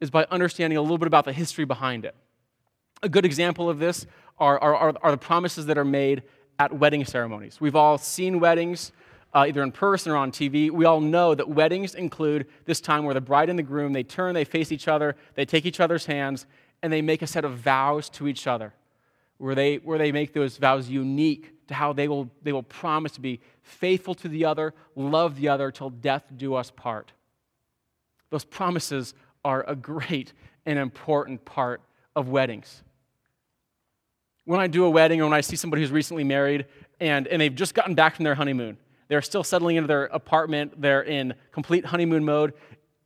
is 0.00 0.10
by 0.10 0.26
understanding 0.30 0.76
a 0.76 0.82
little 0.82 0.98
bit 0.98 1.06
about 1.06 1.24
the 1.24 1.32
history 1.32 1.64
behind 1.64 2.04
it. 2.04 2.14
A 3.02 3.08
good 3.08 3.24
example 3.24 3.68
of 3.70 3.78
this 3.78 4.06
are, 4.38 4.58
are, 4.58 4.94
are 5.02 5.10
the 5.10 5.16
promises 5.16 5.66
that 5.66 5.78
are 5.78 5.84
made 5.84 6.22
at 6.58 6.78
wedding 6.78 7.04
ceremonies. 7.04 7.58
We've 7.60 7.74
all 7.74 7.96
seen 7.96 8.38
weddings, 8.38 8.92
uh, 9.34 9.46
either 9.48 9.62
in 9.62 9.72
person 9.72 10.12
or 10.12 10.16
on 10.16 10.30
TV. 10.30 10.70
We 10.70 10.84
all 10.84 11.00
know 11.00 11.34
that 11.34 11.48
weddings 11.48 11.94
include 11.94 12.46
this 12.66 12.82
time 12.82 13.04
where 13.04 13.14
the 13.14 13.20
bride 13.22 13.48
and 13.48 13.58
the 13.58 13.62
groom, 13.62 13.94
they 13.94 14.02
turn, 14.02 14.34
they 14.34 14.44
face 14.44 14.70
each 14.70 14.88
other, 14.88 15.16
they 15.36 15.46
take 15.46 15.64
each 15.64 15.80
other's 15.80 16.04
hands, 16.04 16.46
and 16.82 16.92
they 16.92 17.00
make 17.00 17.22
a 17.22 17.26
set 17.26 17.46
of 17.46 17.56
vows 17.56 18.10
to 18.10 18.28
each 18.28 18.46
other 18.46 18.74
where 19.42 19.56
they, 19.56 19.74
where 19.78 19.98
they 19.98 20.12
make 20.12 20.32
those 20.32 20.56
vows 20.56 20.88
unique 20.88 21.66
to 21.66 21.74
how 21.74 21.92
they 21.92 22.06
will, 22.06 22.30
they 22.44 22.52
will 22.52 22.62
promise 22.62 23.10
to 23.10 23.20
be 23.20 23.40
faithful 23.64 24.14
to 24.14 24.28
the 24.28 24.44
other, 24.44 24.72
love 24.94 25.34
the 25.34 25.48
other 25.48 25.72
till 25.72 25.90
death 25.90 26.22
do 26.36 26.54
us 26.54 26.70
part. 26.70 27.10
Those 28.30 28.44
promises 28.44 29.14
are 29.44 29.64
a 29.66 29.74
great 29.74 30.32
and 30.64 30.78
important 30.78 31.44
part 31.44 31.82
of 32.14 32.28
weddings. 32.28 32.84
When 34.44 34.60
I 34.60 34.68
do 34.68 34.84
a 34.84 34.90
wedding 34.90 35.20
or 35.20 35.24
when 35.24 35.34
I 35.34 35.40
see 35.40 35.56
somebody 35.56 35.82
who's 35.82 35.90
recently 35.90 36.22
married 36.22 36.66
and, 37.00 37.26
and 37.26 37.42
they've 37.42 37.52
just 37.52 37.74
gotten 37.74 37.96
back 37.96 38.14
from 38.14 38.24
their 38.24 38.36
honeymoon, 38.36 38.76
they're 39.08 39.22
still 39.22 39.42
settling 39.42 39.74
into 39.74 39.88
their 39.88 40.04
apartment, 40.04 40.80
they're 40.80 41.02
in 41.02 41.34
complete 41.50 41.86
honeymoon 41.86 42.24
mode. 42.24 42.54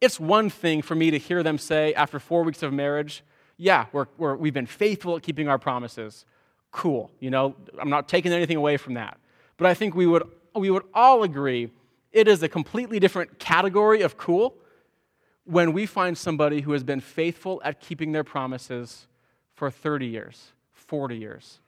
It's 0.03 0.21
one 0.21 0.51
thing 0.51 0.83
for 0.83 0.95
me 0.95 1.11
to 1.13 1.19
hear 1.19 1.43
them 1.43 1.57
say 1.57 1.95
after 1.95 2.19
four 2.19 2.43
weeks 2.45 2.63
of 2.63 2.75
marriage, 2.75 3.23
yeah, 3.57 3.87
we're, 3.93 4.07
we're, 4.19 4.37
we've 4.37 4.55
been 4.55 4.67
faithful 4.67 5.17
at 5.17 5.23
keeping 5.23 5.49
our 5.49 5.59
promises. 5.59 6.25
Cool. 6.71 7.11
You 7.21 7.31
know, 7.31 7.57
I'm 7.81 7.91
not 7.91 8.09
taking 8.09 8.33
anything 8.33 8.57
away 8.57 8.77
from 8.77 8.95
that. 8.95 9.19
But 9.57 9.67
I 9.67 9.75
think 9.75 9.95
we 9.95 10.07
would, 10.07 10.25
we 10.55 10.71
would 10.71 10.85
all 10.93 11.23
agree 11.23 11.71
it 12.13 12.29
is 12.29 12.43
a 12.43 12.49
completely 12.49 12.99
different 12.99 13.39
category 13.39 14.01
of 14.01 14.17
cool 14.17 14.55
when 15.45 15.73
we 15.73 15.87
find 15.87 16.17
somebody 16.17 16.63
who 16.63 16.73
has 16.73 16.83
been 16.83 17.01
faithful 17.01 17.61
at 17.65 17.81
keeping 17.81 18.13
their 18.13 18.25
promises 18.25 19.07
for 19.55 19.71
30 19.71 20.07
years, 20.07 20.53
40 20.73 21.17
years, 21.17 21.61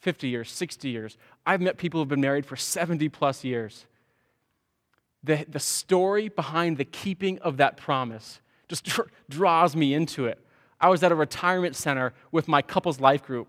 50 0.00 0.28
years, 0.28 0.50
60 0.50 0.88
years. 0.88 1.18
I've 1.44 1.60
met 1.60 1.78
people 1.78 2.00
who've 2.00 2.08
been 2.08 2.20
married 2.20 2.46
for 2.46 2.56
70 2.56 3.08
plus 3.08 3.44
years. 3.44 3.86
The, 5.24 5.44
the 5.48 5.58
story 5.58 6.28
behind 6.28 6.78
the 6.78 6.84
keeping 6.84 7.38
of 7.40 7.56
that 7.56 7.76
promise 7.76 8.40
just 8.68 8.88
draws 9.28 9.74
me 9.74 9.94
into 9.94 10.26
it. 10.26 10.38
I 10.80 10.88
was 10.88 11.02
at 11.02 11.10
a 11.10 11.14
retirement 11.14 11.74
center 11.74 12.12
with 12.30 12.46
my 12.46 12.62
couples 12.62 13.00
life 13.00 13.24
group. 13.24 13.48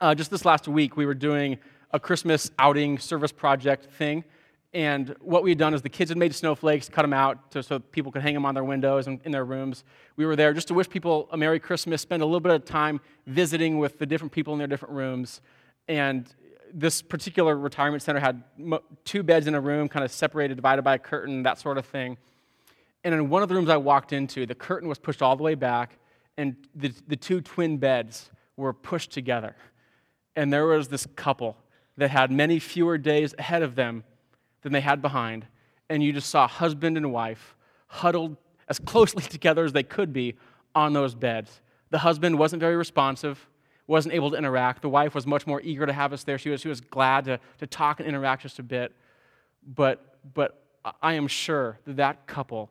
Uh, 0.00 0.14
just 0.14 0.30
this 0.30 0.44
last 0.44 0.68
week, 0.68 0.96
we 0.96 1.06
were 1.06 1.14
doing 1.14 1.58
a 1.92 2.00
Christmas 2.00 2.50
outing 2.58 2.98
service 2.98 3.32
project 3.32 3.86
thing. 3.86 4.24
And 4.74 5.14
what 5.20 5.42
we 5.42 5.50
had 5.50 5.58
done 5.58 5.74
is 5.74 5.82
the 5.82 5.88
kids 5.88 6.10
had 6.10 6.18
made 6.18 6.34
snowflakes, 6.34 6.88
cut 6.88 7.02
them 7.02 7.12
out 7.12 7.50
to, 7.52 7.62
so 7.62 7.78
people 7.78 8.10
could 8.10 8.22
hang 8.22 8.34
them 8.34 8.46
on 8.46 8.54
their 8.54 8.64
windows 8.64 9.06
and 9.06 9.20
in 9.24 9.32
their 9.32 9.44
rooms. 9.44 9.84
We 10.16 10.24
were 10.24 10.34
there 10.36 10.52
just 10.52 10.68
to 10.68 10.74
wish 10.74 10.88
people 10.88 11.28
a 11.30 11.36
Merry 11.36 11.60
Christmas, 11.60 12.00
spend 12.00 12.22
a 12.22 12.26
little 12.26 12.40
bit 12.40 12.52
of 12.52 12.64
time 12.64 13.00
visiting 13.26 13.78
with 13.78 13.98
the 13.98 14.06
different 14.06 14.32
people 14.32 14.52
in 14.54 14.58
their 14.58 14.68
different 14.68 14.94
rooms. 14.94 15.42
And 15.88 16.26
this 16.72 17.02
particular 17.02 17.56
retirement 17.56 18.02
center 18.02 18.20
had 18.20 18.42
two 19.04 19.22
beds 19.22 19.46
in 19.46 19.54
a 19.54 19.60
room, 19.60 19.88
kind 19.88 20.04
of 20.04 20.10
separated, 20.10 20.56
divided 20.56 20.82
by 20.82 20.94
a 20.94 20.98
curtain, 20.98 21.42
that 21.42 21.58
sort 21.58 21.76
of 21.76 21.84
thing. 21.84 22.16
And 23.04 23.14
in 23.14 23.28
one 23.28 23.42
of 23.42 23.48
the 23.48 23.54
rooms 23.54 23.68
I 23.68 23.76
walked 23.76 24.12
into, 24.12 24.46
the 24.46 24.54
curtain 24.54 24.88
was 24.88 24.98
pushed 24.98 25.20
all 25.20 25.36
the 25.36 25.42
way 25.42 25.54
back, 25.54 25.98
and 26.36 26.56
the, 26.74 26.92
the 27.06 27.16
two 27.16 27.40
twin 27.40 27.78
beds 27.78 28.30
were 28.56 28.72
pushed 28.72 29.10
together. 29.10 29.56
And 30.36 30.52
there 30.52 30.66
was 30.66 30.88
this 30.88 31.06
couple 31.16 31.56
that 31.96 32.10
had 32.10 32.30
many 32.30 32.58
fewer 32.58 32.96
days 32.96 33.34
ahead 33.38 33.62
of 33.62 33.74
them 33.74 34.04
than 34.62 34.72
they 34.72 34.80
had 34.80 35.02
behind. 35.02 35.46
And 35.90 36.02
you 36.02 36.12
just 36.12 36.30
saw 36.30 36.48
husband 36.48 36.96
and 36.96 37.12
wife 37.12 37.54
huddled 37.86 38.36
as 38.68 38.78
closely 38.78 39.22
together 39.28 39.64
as 39.64 39.72
they 39.72 39.82
could 39.82 40.12
be 40.12 40.34
on 40.74 40.92
those 40.92 41.14
beds. 41.14 41.60
The 41.90 41.98
husband 41.98 42.38
wasn't 42.38 42.60
very 42.60 42.76
responsive, 42.76 43.46
wasn't 43.86 44.14
able 44.14 44.30
to 44.30 44.36
interact. 44.36 44.80
The 44.80 44.88
wife 44.88 45.14
was 45.14 45.26
much 45.26 45.46
more 45.46 45.60
eager 45.60 45.84
to 45.84 45.92
have 45.92 46.12
us 46.12 46.24
there. 46.24 46.38
She 46.38 46.48
was, 46.48 46.62
she 46.62 46.68
was 46.68 46.80
glad 46.80 47.26
to, 47.26 47.38
to 47.58 47.66
talk 47.66 48.00
and 48.00 48.08
interact 48.08 48.42
just 48.42 48.58
a 48.58 48.62
bit. 48.62 48.92
But, 49.74 50.18
but 50.32 50.62
I 51.02 51.14
am 51.14 51.26
sure 51.28 51.78
that 51.84 51.96
that 51.96 52.26
couple, 52.26 52.70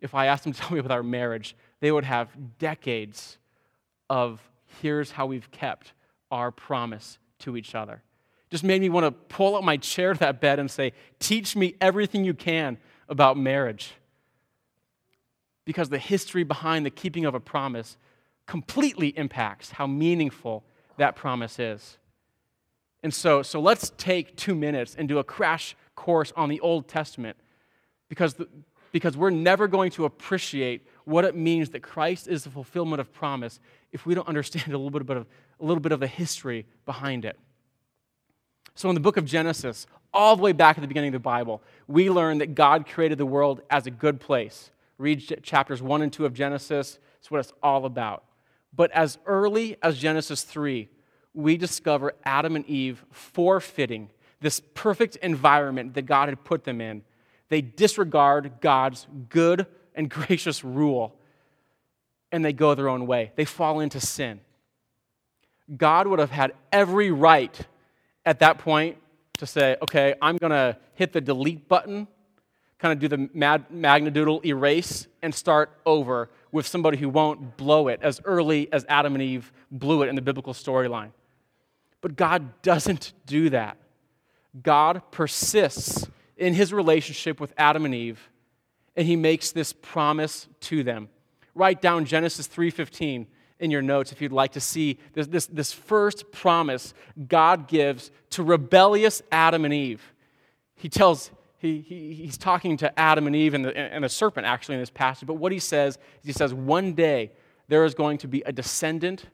if 0.00 0.14
I 0.14 0.26
asked 0.26 0.44
them 0.44 0.54
to 0.54 0.60
tell 0.62 0.72
me 0.72 0.78
about 0.78 0.92
our 0.92 1.02
marriage, 1.02 1.54
they 1.86 1.92
would 1.92 2.02
have 2.02 2.58
decades 2.58 3.38
of 4.10 4.42
here's 4.82 5.12
how 5.12 5.24
we've 5.24 5.48
kept 5.52 5.92
our 6.32 6.50
promise 6.50 7.18
to 7.38 7.56
each 7.56 7.76
other. 7.76 8.02
Just 8.50 8.64
made 8.64 8.80
me 8.80 8.88
want 8.88 9.06
to 9.06 9.12
pull 9.12 9.54
up 9.54 9.62
my 9.62 9.76
chair 9.76 10.12
to 10.12 10.18
that 10.18 10.40
bed 10.40 10.58
and 10.58 10.68
say, 10.68 10.94
Teach 11.20 11.54
me 11.54 11.76
everything 11.80 12.24
you 12.24 12.34
can 12.34 12.78
about 13.08 13.36
marriage. 13.36 13.92
Because 15.64 15.88
the 15.88 15.98
history 16.00 16.42
behind 16.42 16.84
the 16.84 16.90
keeping 16.90 17.24
of 17.24 17.36
a 17.36 17.40
promise 17.40 17.96
completely 18.46 19.10
impacts 19.16 19.70
how 19.70 19.86
meaningful 19.86 20.64
that 20.96 21.14
promise 21.14 21.60
is. 21.60 21.98
And 23.04 23.14
so, 23.14 23.44
so 23.44 23.60
let's 23.60 23.92
take 23.96 24.34
two 24.34 24.56
minutes 24.56 24.96
and 24.98 25.06
do 25.06 25.18
a 25.18 25.24
crash 25.24 25.76
course 25.94 26.32
on 26.34 26.48
the 26.48 26.58
Old 26.58 26.88
Testament 26.88 27.36
because, 28.08 28.34
the, 28.34 28.48
because 28.90 29.16
we're 29.16 29.30
never 29.30 29.68
going 29.68 29.92
to 29.92 30.04
appreciate 30.04 30.84
what 31.06 31.24
it 31.24 31.36
means 31.36 31.70
that 31.70 31.80
Christ 31.80 32.28
is 32.28 32.44
the 32.44 32.50
fulfillment 32.50 33.00
of 33.00 33.12
promise 33.12 33.60
if 33.92 34.04
we 34.04 34.14
don't 34.14 34.28
understand 34.28 34.66
a 34.74 34.78
little 34.78 34.90
bit 34.90 35.16
of, 35.16 35.26
a 35.60 35.64
little 35.64 35.80
bit 35.80 35.92
of 35.92 36.00
the 36.00 36.06
history 36.06 36.66
behind 36.84 37.24
it. 37.24 37.38
So, 38.74 38.90
in 38.90 38.94
the 38.94 39.00
book 39.00 39.16
of 39.16 39.24
Genesis, 39.24 39.86
all 40.12 40.36
the 40.36 40.42
way 40.42 40.52
back 40.52 40.76
at 40.76 40.82
the 40.82 40.88
beginning 40.88 41.08
of 41.08 41.14
the 41.14 41.18
Bible, 41.20 41.62
we 41.86 42.10
learn 42.10 42.38
that 42.38 42.54
God 42.54 42.86
created 42.86 43.16
the 43.16 43.24
world 43.24 43.62
as 43.70 43.86
a 43.86 43.90
good 43.90 44.20
place. 44.20 44.70
Read 44.98 45.42
chapters 45.42 45.80
1 45.80 46.02
and 46.02 46.12
2 46.12 46.26
of 46.26 46.34
Genesis, 46.34 46.98
it's 47.18 47.30
what 47.30 47.38
it's 47.38 47.52
all 47.62 47.86
about. 47.86 48.24
But 48.74 48.90
as 48.90 49.18
early 49.24 49.76
as 49.82 49.96
Genesis 49.96 50.42
3, 50.42 50.88
we 51.32 51.56
discover 51.56 52.14
Adam 52.24 52.56
and 52.56 52.66
Eve 52.66 53.04
forfeiting 53.10 54.10
this 54.40 54.60
perfect 54.74 55.16
environment 55.16 55.94
that 55.94 56.02
God 56.02 56.28
had 56.28 56.44
put 56.44 56.64
them 56.64 56.80
in. 56.80 57.02
They 57.48 57.60
disregard 57.60 58.52
God's 58.60 59.06
good 59.28 59.66
and 59.96 60.08
gracious 60.10 60.62
rule 60.62 61.16
and 62.32 62.44
they 62.44 62.52
go 62.52 62.74
their 62.74 62.88
own 62.88 63.06
way. 63.06 63.32
They 63.36 63.44
fall 63.44 63.80
into 63.80 64.00
sin. 64.00 64.40
God 65.74 66.06
would 66.06 66.18
have 66.18 66.30
had 66.30 66.52
every 66.72 67.10
right 67.10 67.58
at 68.24 68.40
that 68.40 68.58
point 68.58 68.98
to 69.38 69.46
say, 69.46 69.76
okay, 69.82 70.14
I'm 70.22 70.36
going 70.36 70.50
to 70.50 70.76
hit 70.94 71.12
the 71.12 71.20
delete 71.20 71.68
button, 71.68 72.06
kind 72.78 72.92
of 72.92 72.98
do 72.98 73.08
the 73.08 73.28
mad, 73.34 73.66
Magna 73.70 74.10
Doodle 74.10 74.40
erase, 74.44 75.06
and 75.22 75.34
start 75.34 75.70
over 75.84 76.30
with 76.52 76.66
somebody 76.66 76.98
who 76.98 77.08
won't 77.08 77.56
blow 77.56 77.88
it 77.88 78.00
as 78.02 78.20
early 78.24 78.72
as 78.72 78.84
Adam 78.88 79.14
and 79.14 79.22
Eve 79.22 79.52
blew 79.70 80.02
it 80.02 80.08
in 80.08 80.14
the 80.14 80.22
biblical 80.22 80.52
storyline. 80.52 81.10
But 82.00 82.16
God 82.16 82.62
doesn't 82.62 83.12
do 83.26 83.50
that. 83.50 83.76
God 84.62 85.02
persists 85.10 86.06
in 86.36 86.54
his 86.54 86.72
relationship 86.72 87.40
with 87.40 87.52
Adam 87.58 87.84
and 87.84 87.94
Eve, 87.94 88.30
and 88.96 89.06
he 89.06 89.16
makes 89.16 89.52
this 89.52 89.72
promise 89.72 90.48
to 90.60 90.82
them. 90.82 91.08
Write 91.54 91.80
down 91.80 92.04
Genesis 92.04 92.48
3:15 92.48 93.26
in 93.58 93.70
your 93.70 93.82
notes 93.82 94.12
if 94.12 94.20
you'd 94.20 94.32
like 94.32 94.52
to 94.52 94.60
see 94.60 94.98
this, 95.14 95.26
this, 95.26 95.46
this 95.46 95.72
first 95.72 96.30
promise 96.30 96.94
God 97.28 97.68
gives 97.68 98.10
to 98.30 98.42
rebellious 98.42 99.22
Adam 99.32 99.64
and 99.64 99.72
Eve. 99.72 100.12
He 100.74 100.88
tells, 100.90 101.30
he, 101.58 101.80
he, 101.80 102.12
he's 102.12 102.36
talking 102.36 102.76
to 102.78 102.98
Adam 102.98 103.26
and 103.26 103.34
Eve 103.34 103.54
and 103.54 103.64
the, 103.64 103.76
and 103.76 104.04
the 104.04 104.08
serpent 104.08 104.46
actually 104.46 104.74
in 104.74 104.82
this 104.82 104.90
passage, 104.90 105.26
but 105.26 105.34
what 105.34 105.52
he 105.52 105.58
says 105.58 105.96
is 106.22 106.26
he 106.26 106.32
says, 106.32 106.52
one 106.52 106.92
day 106.92 107.32
there 107.68 107.84
is 107.84 107.94
going 107.94 108.18
to 108.18 108.28
be 108.28 108.42
a 108.44 108.52
descendant 108.52 109.26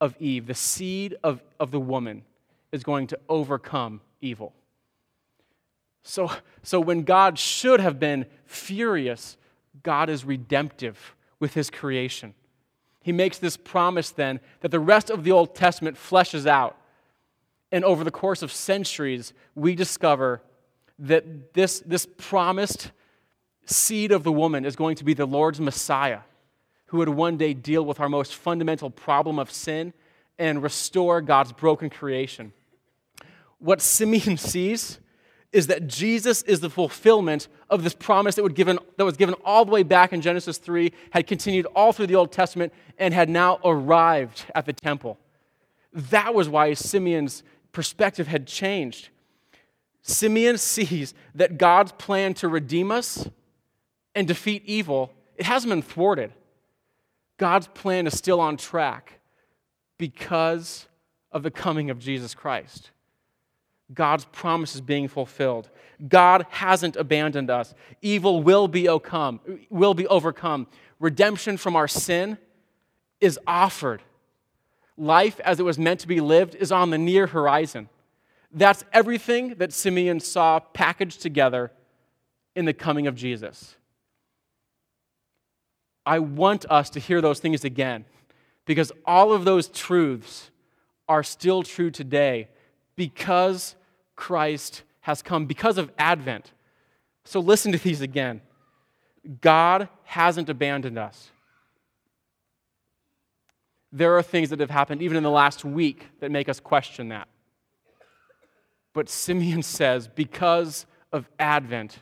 of 0.00 0.14
Eve, 0.20 0.46
the 0.46 0.54
seed 0.54 1.16
of, 1.24 1.42
of 1.58 1.70
the 1.70 1.80
woman 1.80 2.22
is 2.70 2.84
going 2.84 3.06
to 3.08 3.18
overcome 3.28 4.00
evil. 4.20 4.54
So, 6.06 6.30
so 6.62 6.80
when 6.80 7.02
God 7.02 7.38
should 7.38 7.80
have 7.80 7.98
been 7.98 8.26
furious, 8.44 9.36
God 9.82 10.08
is 10.08 10.24
redemptive 10.24 11.14
with 11.40 11.54
his 11.54 11.68
creation 11.70 12.34
he 13.06 13.12
makes 13.12 13.38
this 13.38 13.56
promise 13.56 14.10
then 14.10 14.40
that 14.62 14.72
the 14.72 14.80
rest 14.80 15.10
of 15.10 15.22
the 15.22 15.30
Old 15.30 15.54
Testament 15.54 15.96
fleshes 15.96 16.44
out. 16.44 16.76
And 17.70 17.84
over 17.84 18.02
the 18.02 18.10
course 18.10 18.42
of 18.42 18.50
centuries, 18.50 19.32
we 19.54 19.76
discover 19.76 20.42
that 20.98 21.54
this, 21.54 21.78
this 21.86 22.04
promised 22.04 22.90
seed 23.64 24.10
of 24.10 24.24
the 24.24 24.32
woman 24.32 24.64
is 24.64 24.74
going 24.74 24.96
to 24.96 25.04
be 25.04 25.14
the 25.14 25.24
Lord's 25.24 25.60
Messiah, 25.60 26.22
who 26.86 26.98
would 26.98 27.10
one 27.10 27.36
day 27.36 27.54
deal 27.54 27.84
with 27.84 28.00
our 28.00 28.08
most 28.08 28.34
fundamental 28.34 28.90
problem 28.90 29.38
of 29.38 29.52
sin 29.52 29.92
and 30.36 30.60
restore 30.60 31.20
God's 31.20 31.52
broken 31.52 31.88
creation. 31.88 32.52
What 33.60 33.80
Simeon 33.80 34.36
sees 34.36 34.98
is 35.52 35.68
that 35.68 35.86
Jesus 35.86 36.42
is 36.42 36.60
the 36.60 36.70
fulfillment 36.70 37.48
of 37.70 37.82
this 37.82 37.94
promise 37.94 38.34
that, 38.34 38.54
given, 38.54 38.78
that 38.96 39.04
was 39.04 39.16
given 39.16 39.34
all 39.44 39.64
the 39.64 39.72
way 39.72 39.82
back 39.82 40.12
in 40.12 40.20
Genesis 40.20 40.58
3, 40.58 40.92
had 41.10 41.26
continued 41.26 41.66
all 41.74 41.92
through 41.92 42.08
the 42.08 42.14
Old 42.14 42.32
Testament, 42.32 42.72
and 42.98 43.14
had 43.14 43.28
now 43.28 43.58
arrived 43.64 44.44
at 44.54 44.66
the 44.66 44.72
temple. 44.72 45.18
That 45.92 46.34
was 46.34 46.48
why 46.48 46.74
Simeon's 46.74 47.42
perspective 47.72 48.26
had 48.26 48.46
changed. 48.46 49.08
Simeon 50.02 50.58
sees 50.58 51.14
that 51.34 51.58
God's 51.58 51.92
plan 51.92 52.34
to 52.34 52.48
redeem 52.48 52.90
us 52.90 53.28
and 54.14 54.26
defeat 54.26 54.62
evil, 54.64 55.12
it 55.36 55.46
hasn't 55.46 55.70
been 55.70 55.82
thwarted. 55.82 56.32
God's 57.38 57.68
plan 57.68 58.06
is 58.06 58.16
still 58.16 58.40
on 58.40 58.56
track 58.56 59.20
because 59.98 60.86
of 61.32 61.42
the 61.42 61.50
coming 61.50 61.90
of 61.90 61.98
Jesus 61.98 62.34
Christ. 62.34 62.90
God's 63.92 64.24
promise 64.26 64.74
is 64.74 64.80
being 64.80 65.08
fulfilled. 65.08 65.70
God 66.08 66.46
hasn't 66.50 66.96
abandoned 66.96 67.50
us. 67.50 67.74
Evil 68.02 68.42
will 68.42 68.68
be 68.68 68.88
overcome, 68.88 69.40
will 69.70 69.94
be 69.94 70.06
overcome. 70.06 70.66
Redemption 70.98 71.56
from 71.56 71.76
our 71.76 71.88
sin 71.88 72.38
is 73.20 73.38
offered. 73.46 74.02
Life 74.98 75.40
as 75.40 75.60
it 75.60 75.62
was 75.62 75.78
meant 75.78 76.00
to 76.00 76.08
be 76.08 76.20
lived 76.20 76.54
is 76.54 76.72
on 76.72 76.90
the 76.90 76.98
near 76.98 77.26
horizon. 77.26 77.88
That's 78.52 78.84
everything 78.92 79.54
that 79.56 79.72
Simeon 79.72 80.20
saw 80.20 80.60
packaged 80.60 81.20
together 81.20 81.70
in 82.54 82.64
the 82.64 82.72
coming 82.72 83.06
of 83.06 83.14
Jesus. 83.14 83.76
I 86.04 86.20
want 86.20 86.64
us 86.70 86.88
to 86.90 87.00
hear 87.00 87.20
those 87.20 87.40
things 87.40 87.64
again 87.64 88.04
because 88.64 88.92
all 89.04 89.32
of 89.32 89.44
those 89.44 89.68
truths 89.68 90.50
are 91.08 91.22
still 91.22 91.62
true 91.62 91.90
today 91.90 92.48
because 92.96 93.76
Christ 94.16 94.82
has 95.02 95.22
come, 95.22 95.46
because 95.46 95.78
of 95.78 95.92
Advent. 95.98 96.52
So 97.24 97.40
listen 97.40 97.72
to 97.72 97.78
these 97.78 98.00
again. 98.00 98.40
God 99.40 99.88
hasn't 100.04 100.48
abandoned 100.48 100.98
us. 100.98 101.30
There 103.92 104.16
are 104.16 104.22
things 104.22 104.50
that 104.50 104.60
have 104.60 104.70
happened 104.70 105.02
even 105.02 105.16
in 105.16 105.22
the 105.22 105.30
last 105.30 105.64
week 105.64 106.08
that 106.20 106.30
make 106.30 106.48
us 106.48 106.60
question 106.60 107.08
that. 107.08 107.28
But 108.92 109.08
Simeon 109.08 109.62
says, 109.62 110.08
because 110.08 110.86
of 111.12 111.28
Advent, 111.38 111.98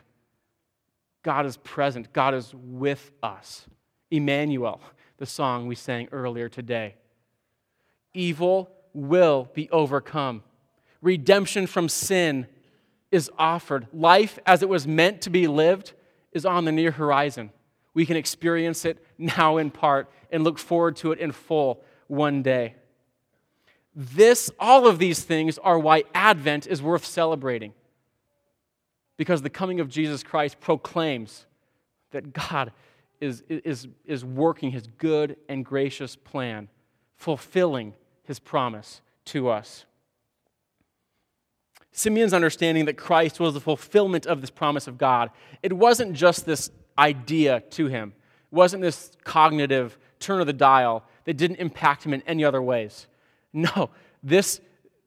God 1.23 1.45
is 1.45 1.57
present, 1.57 2.13
God 2.13 2.33
is 2.33 2.53
with 2.55 3.11
us. 3.23 3.65
Emmanuel, 4.11 4.81
the 5.17 5.25
song 5.25 5.67
we 5.67 5.75
sang 5.75 6.07
earlier 6.11 6.49
today. 6.49 6.95
Evil 8.13 8.69
will 8.93 9.49
be 9.53 9.69
overcome 9.71 10.43
redemption 11.05 11.67
from 11.67 11.87
sin 11.87 12.47
is 13.11 13.29
offered. 13.37 13.87
Life 13.93 14.39
as 14.45 14.63
it 14.63 14.67
was 14.67 14.87
meant 14.87 15.21
to 15.21 15.29
be 15.29 15.47
lived 15.47 15.93
is 16.31 16.45
on 16.45 16.65
the 16.65 16.71
near 16.71 16.91
horizon. 16.91 17.51
We 17.93 18.07
can 18.07 18.17
experience 18.17 18.83
it 18.85 18.97
now 19.17 19.57
in 19.57 19.69
part 19.69 20.09
and 20.31 20.43
look 20.43 20.57
forward 20.57 20.95
to 20.97 21.11
it 21.11 21.19
in 21.19 21.31
full 21.31 21.83
one 22.07 22.41
day. 22.41 22.73
This, 23.95 24.49
all 24.59 24.87
of 24.87 24.97
these 24.97 25.23
things 25.23 25.57
are 25.59 25.77
why 25.77 26.03
Advent 26.13 26.65
is 26.67 26.81
worth 26.81 27.05
celebrating. 27.05 27.73
Because 29.15 29.43
the 29.43 29.49
coming 29.49 29.79
of 29.79 29.87
Jesus 29.87 30.23
Christ 30.23 30.59
proclaims 30.59 31.45
that 32.11 32.33
God 32.33 32.73
is, 33.21 33.43
is, 33.47 33.87
is 34.05 34.25
working 34.25 34.71
his 34.71 34.87
good 34.97 35.37
and 35.47 35.63
gracious 35.63 36.15
plan, 36.15 36.67
fulfilling 37.15 37.93
his 38.23 38.39
promise 38.39 39.01
to 39.25 39.47
us. 39.47 39.85
Simeon's 41.97 42.33
understanding 42.33 42.83
that 42.85 42.97
Christ 42.97 43.39
was 43.39 43.53
the 43.53 43.61
fulfillment 43.61 44.25
of 44.25 44.41
this 44.41 44.49
promise 44.49 44.85
of 44.85 44.97
God, 44.97 45.31
it 45.63 45.71
wasn't 45.71 46.11
just 46.11 46.45
this 46.45 46.69
idea 46.97 47.61
to 47.71 47.87
him, 47.87 48.13
it 48.51 48.55
wasn't 48.55 48.81
this 48.81 49.13
cognitive 49.23 49.97
turn 50.19 50.41
of 50.41 50.47
the 50.47 50.51
dial 50.51 51.05
that 51.23 51.37
didn't 51.37 51.55
impact 51.55 52.05
him 52.05 52.13
in 52.13 52.21
any 52.27 52.43
other 52.43 52.61
ways. 52.61 53.07
No, 53.53 53.91
this, 54.21 54.59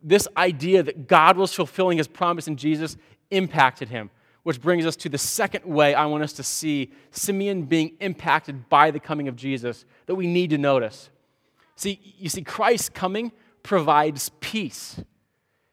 this 0.03 0.27
idea 0.35 0.83
that 0.83 1.07
God 1.07 1.37
was 1.37 1.53
fulfilling 1.53 1.99
his 1.99 2.09
promise 2.09 2.49
in 2.49 2.57
Jesus 2.57 2.97
impacted 3.31 3.91
him, 3.91 4.09
which 4.43 4.59
brings 4.59 4.87
us 4.87 4.97
to 4.97 5.11
the 5.11 5.19
second 5.19 5.67
way 5.67 5.93
I 5.93 6.07
want 6.07 6.25
us 6.25 6.33
to 6.35 6.43
see 6.43 6.91
Simeon 7.11 7.65
being 7.65 7.97
impacted 8.01 8.71
by 8.71 8.91
the 8.91 8.99
coming 8.99 9.29
of 9.29 9.37
Jesus 9.37 9.85
that 10.07 10.15
we 10.15 10.27
need 10.27 10.49
to 10.51 10.59
notice. 10.59 11.11
See, 11.77 12.01
you 12.17 12.31
see, 12.31 12.41
Christ's 12.41 12.89
coming 12.89 13.31
provides 13.63 14.31
peace. 14.41 15.03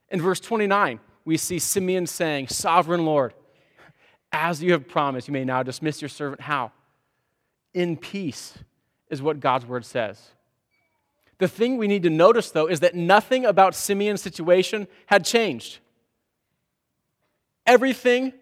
In 0.09 0.21
verse 0.21 0.39
29, 0.39 0.99
we 1.25 1.37
see 1.37 1.59
Simeon 1.59 2.07
saying, 2.07 2.47
Sovereign 2.47 3.05
Lord, 3.05 3.33
as 4.31 4.61
you 4.61 4.71
have 4.73 4.87
promised, 4.87 5.27
you 5.27 5.33
may 5.33 5.45
now 5.45 5.63
dismiss 5.63 6.01
your 6.01 6.09
servant. 6.09 6.41
How? 6.41 6.71
In 7.73 7.97
peace, 7.97 8.57
is 9.09 9.21
what 9.21 9.39
God's 9.39 9.65
word 9.65 9.85
says. 9.85 10.29
The 11.37 11.47
thing 11.47 11.77
we 11.77 11.87
need 11.87 12.03
to 12.03 12.09
notice, 12.09 12.51
though, 12.51 12.67
is 12.67 12.79
that 12.79 12.95
nothing 12.95 13.45
about 13.45 13.75
Simeon's 13.75 14.21
situation 14.21 14.87
had 15.07 15.25
changed. 15.25 15.79
Everything 17.65 18.33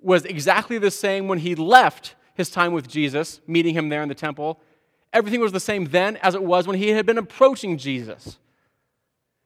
was 0.00 0.24
exactly 0.24 0.78
the 0.78 0.90
same 0.90 1.28
when 1.28 1.38
he 1.38 1.54
left 1.54 2.14
his 2.34 2.50
time 2.50 2.72
with 2.72 2.88
Jesus, 2.88 3.40
meeting 3.46 3.74
him 3.74 3.88
there 3.88 4.02
in 4.02 4.08
the 4.08 4.14
temple. 4.14 4.60
Everything 5.12 5.40
was 5.40 5.52
the 5.52 5.60
same 5.60 5.86
then 5.86 6.16
as 6.18 6.34
it 6.34 6.42
was 6.42 6.66
when 6.66 6.78
he 6.78 6.90
had 6.90 7.06
been 7.06 7.18
approaching 7.18 7.78
Jesus. 7.78 8.38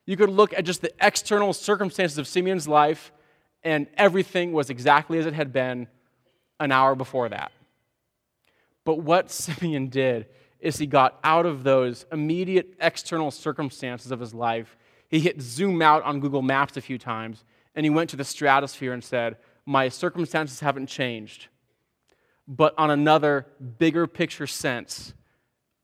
You 0.07 0.17
could 0.17 0.31
look 0.31 0.53
at 0.53 0.65
just 0.65 0.83
the 0.83 0.93
external 1.01 1.53
circumstances 1.53 2.19
of 2.19 2.27
Simeon's 2.27 2.69
life, 2.69 3.13
and 3.63 3.87
everything 3.97 4.53
was 4.53 4.71
exactly 4.71 5.19
as 5.19 5.27
it 5.27 5.35
had 5.35 5.53
been 5.53 5.89
an 6.61 6.73
hour 6.73 6.95
before 6.95 7.29
that. 7.31 7.53
But 8.85 9.01
what 9.01 9.31
Simeon 9.31 9.89
did 9.89 10.27
is 10.61 10.79
he 10.79 10.87
got 10.87 11.19
out 11.25 11.47
of 11.47 11.63
those 11.63 12.07
immediate 12.13 12.75
external 12.81 13.31
circumstances 13.31 14.11
of 14.11 14.21
his 14.21 14.35
life. 14.35 14.77
He 15.09 15.21
hit 15.21 15.41
zoom 15.41 15.83
out 15.83 16.03
on 16.03 16.21
Google 16.21 16.43
Maps 16.43 16.77
a 16.77 16.81
few 16.81 16.99
times, 16.99 17.45
and 17.75 17.85
he 17.85 17.91
went 17.91 18.11
to 18.11 18.17
the 18.17 18.25
stratosphere 18.25 18.93
and 18.93 19.05
said, 19.05 19.37
My 19.67 19.89
circumstances 19.89 20.61
haven't 20.61 20.87
changed. 20.87 21.49
But 22.47 22.75
on 22.77 22.91
another, 22.91 23.47
bigger 23.79 24.07
picture 24.07 24.47
sense, 24.47 25.15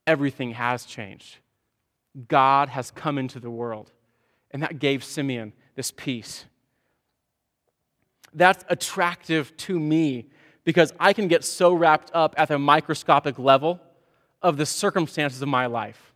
everything 0.06 0.52
has 0.52 0.84
changed. 0.84 1.38
God 2.28 2.70
has 2.70 2.90
come 2.90 3.18
into 3.18 3.40
the 3.40 3.50
world. 3.50 3.92
And 4.50 4.62
that 4.62 4.78
gave 4.78 5.04
Simeon 5.04 5.52
this 5.76 5.90
peace. 5.90 6.44
That's 8.32 8.64
attractive 8.68 9.56
to 9.58 9.78
me 9.78 10.30
because 10.64 10.92
I 11.00 11.12
can 11.12 11.28
get 11.28 11.44
so 11.44 11.72
wrapped 11.72 12.10
up 12.14 12.34
at 12.36 12.48
the 12.48 12.58
microscopic 12.58 13.38
level 13.38 13.80
of 14.42 14.56
the 14.56 14.66
circumstances 14.66 15.42
of 15.42 15.48
my 15.48 15.66
life. 15.66 16.12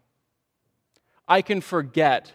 I 1.26 1.42
can 1.42 1.60
forget 1.60 2.32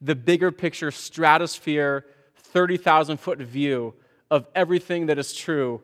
the 0.00 0.14
bigger 0.14 0.52
picture 0.52 0.90
stratosphere, 0.90 2.06
30,000 2.36 3.18
foot 3.18 3.38
view 3.38 3.94
of 4.30 4.46
everything 4.54 5.06
that 5.06 5.18
is 5.18 5.34
true 5.34 5.82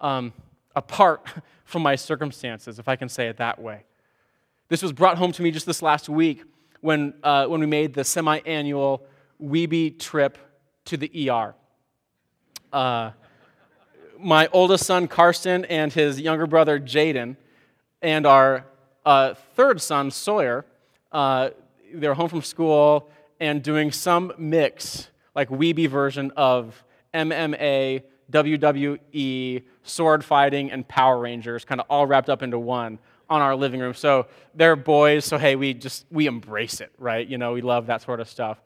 um, 0.00 0.32
apart 0.74 1.26
from 1.64 1.82
my 1.82 1.96
circumstances, 1.96 2.78
if 2.78 2.88
I 2.88 2.96
can 2.96 3.08
say 3.08 3.28
it 3.28 3.38
that 3.38 3.60
way. 3.60 3.84
This 4.68 4.82
was 4.82 4.92
brought 4.92 5.18
home 5.18 5.32
to 5.32 5.42
me 5.42 5.50
just 5.50 5.66
this 5.66 5.82
last 5.82 6.08
week 6.08 6.44
when, 6.86 7.12
uh, 7.24 7.46
when 7.46 7.58
we 7.58 7.66
made 7.66 7.94
the 7.94 8.04
semi 8.04 8.38
annual 8.46 9.04
Weeby 9.42 9.98
trip 9.98 10.38
to 10.84 10.96
the 10.96 11.28
ER. 11.28 11.52
Uh, 12.72 13.10
my 14.20 14.48
oldest 14.52 14.86
son, 14.86 15.08
Karsten, 15.08 15.64
and 15.64 15.92
his 15.92 16.20
younger 16.20 16.46
brother, 16.46 16.78
Jaden, 16.78 17.36
and 18.02 18.24
our 18.24 18.66
uh, 19.04 19.34
third 19.56 19.80
son, 19.80 20.12
Sawyer, 20.12 20.64
uh, 21.10 21.50
they're 21.92 22.14
home 22.14 22.28
from 22.28 22.42
school 22.42 23.10
and 23.40 23.64
doing 23.64 23.90
some 23.90 24.32
mix, 24.38 25.08
like 25.34 25.48
Weeby 25.48 25.88
version 25.88 26.30
of 26.36 26.84
MMA, 27.12 28.04
WWE, 28.30 29.62
sword 29.82 30.24
fighting, 30.24 30.70
and 30.70 30.86
Power 30.86 31.18
Rangers, 31.18 31.64
kind 31.64 31.80
of 31.80 31.86
all 31.90 32.06
wrapped 32.06 32.30
up 32.30 32.44
into 32.44 32.60
one 32.60 33.00
on 33.28 33.42
our 33.42 33.56
living 33.56 33.80
room. 33.80 33.94
So 33.94 34.26
they're 34.54 34.76
boys, 34.76 35.24
so 35.24 35.38
hey, 35.38 35.56
we 35.56 35.74
just 35.74 36.06
we 36.10 36.26
embrace 36.26 36.80
it, 36.80 36.92
right? 36.98 37.26
You 37.26 37.38
know, 37.38 37.52
we 37.52 37.60
love 37.60 37.86
that 37.86 38.02
sort 38.02 38.20
of 38.20 38.28
stuff. 38.28 38.60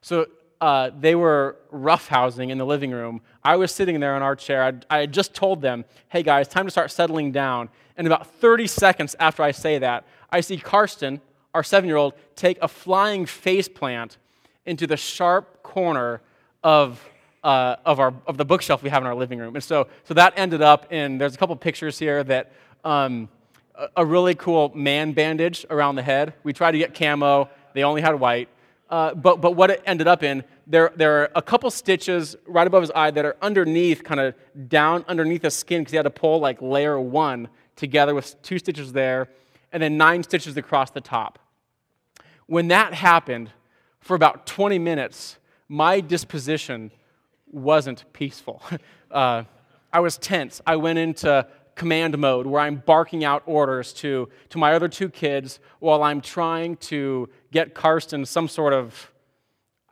So 0.00 0.26
uh, 0.60 0.90
they 0.98 1.14
were 1.14 1.56
roughhousing 1.72 2.50
in 2.50 2.58
the 2.58 2.64
living 2.64 2.90
room. 2.90 3.20
I 3.42 3.56
was 3.56 3.72
sitting 3.72 4.00
there 4.00 4.16
in 4.16 4.22
our 4.22 4.36
chair. 4.36 4.80
I 4.88 4.98
had 5.00 5.12
just 5.12 5.34
told 5.34 5.60
them, 5.60 5.84
hey 6.08 6.22
guys, 6.22 6.48
time 6.48 6.64
to 6.64 6.70
start 6.70 6.90
settling 6.90 7.32
down. 7.32 7.68
And 7.96 8.06
about 8.06 8.26
30 8.26 8.66
seconds 8.66 9.14
after 9.20 9.42
I 9.42 9.50
say 9.50 9.78
that, 9.78 10.06
I 10.30 10.40
see 10.40 10.56
Karsten, 10.56 11.20
our 11.52 11.62
seven 11.62 11.88
year 11.88 11.96
old, 11.96 12.14
take 12.34 12.58
a 12.62 12.68
flying 12.68 13.26
face 13.26 13.68
plant 13.68 14.16
into 14.66 14.86
the 14.86 14.96
sharp 14.96 15.62
corner 15.62 16.22
of, 16.62 17.06
uh, 17.42 17.76
of, 17.84 18.00
our, 18.00 18.14
of 18.26 18.36
the 18.36 18.44
bookshelf 18.44 18.82
we 18.82 18.90
have 18.90 19.02
in 19.02 19.06
our 19.06 19.14
living 19.14 19.38
room. 19.38 19.54
And 19.54 19.62
so, 19.62 19.88
so 20.04 20.14
that 20.14 20.32
ended 20.36 20.62
up 20.62 20.90
in, 20.92 21.18
there's 21.18 21.34
a 21.34 21.38
couple 21.38 21.54
pictures 21.56 21.98
here 21.98 22.24
that 22.24 22.52
um, 22.84 23.28
a 23.96 24.04
really 24.04 24.34
cool 24.34 24.72
man 24.74 25.12
bandage 25.12 25.66
around 25.70 25.96
the 25.96 26.02
head. 26.02 26.34
We 26.42 26.52
tried 26.52 26.72
to 26.72 26.78
get 26.78 26.94
camo, 26.94 27.48
they 27.72 27.82
only 27.82 28.02
had 28.02 28.18
white. 28.18 28.48
Uh, 28.88 29.14
but, 29.14 29.40
but 29.40 29.52
what 29.52 29.70
it 29.70 29.82
ended 29.86 30.06
up 30.06 30.22
in, 30.22 30.44
there, 30.66 30.92
there 30.94 31.22
are 31.22 31.30
a 31.34 31.42
couple 31.42 31.70
stitches 31.70 32.36
right 32.46 32.66
above 32.66 32.82
his 32.82 32.92
eye 32.94 33.10
that 33.10 33.24
are 33.24 33.36
underneath, 33.42 34.04
kind 34.04 34.20
of 34.20 34.34
down 34.68 35.04
underneath 35.08 35.42
the 35.42 35.50
skin, 35.50 35.80
because 35.80 35.90
he 35.90 35.96
had 35.96 36.04
to 36.04 36.10
pull 36.10 36.38
like 36.38 36.60
layer 36.62 37.00
one 37.00 37.48
together 37.76 38.14
with 38.14 38.40
two 38.42 38.58
stitches 38.58 38.92
there, 38.92 39.28
and 39.72 39.82
then 39.82 39.96
nine 39.96 40.22
stitches 40.22 40.56
across 40.56 40.90
the 40.90 41.00
top. 41.00 41.38
When 42.46 42.68
that 42.68 42.94
happened, 42.94 43.50
for 43.98 44.14
about 44.14 44.46
20 44.46 44.78
minutes, 44.78 45.38
my 45.66 46.00
disposition 46.00 46.92
wasn't 47.50 48.04
peaceful. 48.12 48.62
Uh, 49.10 49.44
I 49.92 50.00
was 50.00 50.18
tense. 50.18 50.60
I 50.66 50.74
went 50.74 50.98
into 50.98 51.46
command 51.74 52.16
mode 52.18 52.46
where 52.46 52.60
I'm 52.60 52.76
barking 52.76 53.24
out 53.24 53.42
orders 53.46 53.92
to, 53.94 54.28
to 54.50 54.58
my 54.58 54.74
other 54.74 54.88
two 54.88 55.08
kids 55.08 55.60
while 55.80 56.02
I'm 56.02 56.20
trying 56.20 56.76
to 56.76 57.28
get 57.50 57.74
Karsten 57.74 58.24
some 58.26 58.48
sort 58.48 58.72
of. 58.72 59.10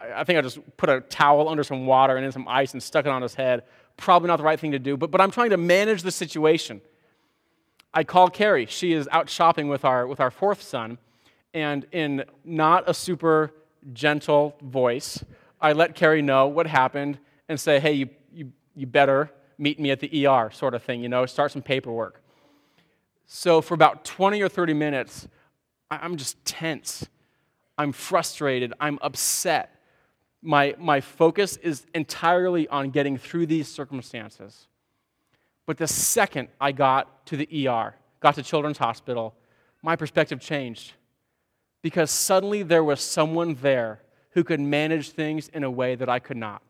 I 0.00 0.24
think 0.24 0.38
I 0.38 0.42
just 0.42 0.58
put 0.76 0.88
a 0.88 1.00
towel 1.00 1.48
under 1.48 1.62
some 1.62 1.86
water 1.86 2.16
and 2.16 2.26
in 2.26 2.32
some 2.32 2.48
ice 2.48 2.72
and 2.72 2.82
stuck 2.82 3.06
it 3.06 3.10
on 3.10 3.22
his 3.22 3.34
head. 3.34 3.62
Probably 3.96 4.26
not 4.26 4.36
the 4.36 4.42
right 4.42 4.58
thing 4.58 4.72
to 4.72 4.78
do, 4.80 4.96
but, 4.96 5.12
but 5.12 5.20
I'm 5.20 5.30
trying 5.30 5.50
to 5.50 5.56
manage 5.56 6.02
the 6.02 6.10
situation. 6.10 6.80
I 7.94 8.02
call 8.02 8.28
Carrie. 8.28 8.66
She 8.66 8.94
is 8.94 9.08
out 9.12 9.30
shopping 9.30 9.68
with 9.68 9.84
our, 9.84 10.06
with 10.06 10.18
our 10.18 10.30
fourth 10.30 10.60
son, 10.60 10.98
and 11.54 11.86
in 11.92 12.24
not 12.44 12.88
a 12.88 12.94
super 12.94 13.52
gentle 13.92 14.56
voice, 14.60 15.22
I 15.60 15.72
let 15.72 15.94
Carrie 15.94 16.22
know 16.22 16.48
what 16.48 16.66
happened 16.66 17.18
and 17.48 17.60
say, 17.60 17.78
hey, 17.78 17.92
you, 17.92 18.08
you, 18.32 18.52
you 18.74 18.86
better 18.86 19.30
meet 19.62 19.78
me 19.78 19.92
at 19.92 20.00
the 20.00 20.26
ER, 20.26 20.50
sort 20.50 20.74
of 20.74 20.82
thing, 20.82 21.02
you 21.02 21.08
know, 21.08 21.24
start 21.24 21.52
some 21.52 21.62
paperwork. 21.62 22.20
So 23.26 23.62
for 23.62 23.74
about 23.74 24.04
20 24.04 24.42
or 24.42 24.48
30 24.48 24.74
minutes, 24.74 25.28
I'm 25.88 26.16
just 26.16 26.44
tense. 26.44 27.06
I'm 27.78 27.92
frustrated. 27.92 28.74
I'm 28.80 28.98
upset. 29.02 29.80
My, 30.42 30.74
my 30.78 31.00
focus 31.00 31.58
is 31.58 31.86
entirely 31.94 32.66
on 32.68 32.90
getting 32.90 33.16
through 33.16 33.46
these 33.46 33.68
circumstances. 33.68 34.66
But 35.64 35.78
the 35.78 35.86
second 35.86 36.48
I 36.60 36.72
got 36.72 37.24
to 37.26 37.36
the 37.36 37.68
ER, 37.68 37.94
got 38.18 38.34
to 38.34 38.42
Children's 38.42 38.78
Hospital, 38.78 39.32
my 39.80 39.94
perspective 39.94 40.40
changed. 40.40 40.94
Because 41.82 42.10
suddenly 42.10 42.64
there 42.64 42.82
was 42.82 43.00
someone 43.00 43.54
there 43.62 44.00
who 44.30 44.42
could 44.42 44.60
manage 44.60 45.10
things 45.10 45.48
in 45.48 45.62
a 45.62 45.70
way 45.70 45.94
that 45.94 46.08
I 46.08 46.18
could 46.18 46.36
not 46.36 46.62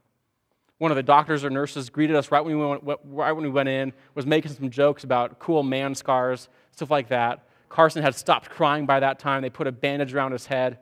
one 0.83 0.91
of 0.91 0.97
the 0.97 1.03
doctors 1.05 1.45
or 1.45 1.49
nurses 1.49 1.91
greeted 1.91 2.17
us 2.17 2.33
right 2.33 2.45
when 2.45 2.59
we 2.59 2.67
went, 2.67 2.83
right 3.05 3.31
when 3.31 3.45
we 3.45 3.51
went 3.51 3.69
in, 3.69 3.93
was 4.17 4.27
making 4.27 4.51
some 4.51 4.69
jokes 4.69 5.05
about 5.05 5.39
cool 5.39 5.63
man 5.63 5.95
scars, 5.95 6.49
stuff 6.73 6.91
like 6.91 7.07
that. 7.07 7.47
Karsten 7.69 8.03
had 8.03 8.17
stopped 8.17 8.51
crying 8.51 8.85
by 8.85 8.99
that 8.99 9.21
time. 9.21 9.43
They 9.43 9.49
put 9.49 9.69
a 9.69 9.73
bandage 9.73 10.13
around 10.13 10.33
his 10.33 10.47
head. 10.47 10.79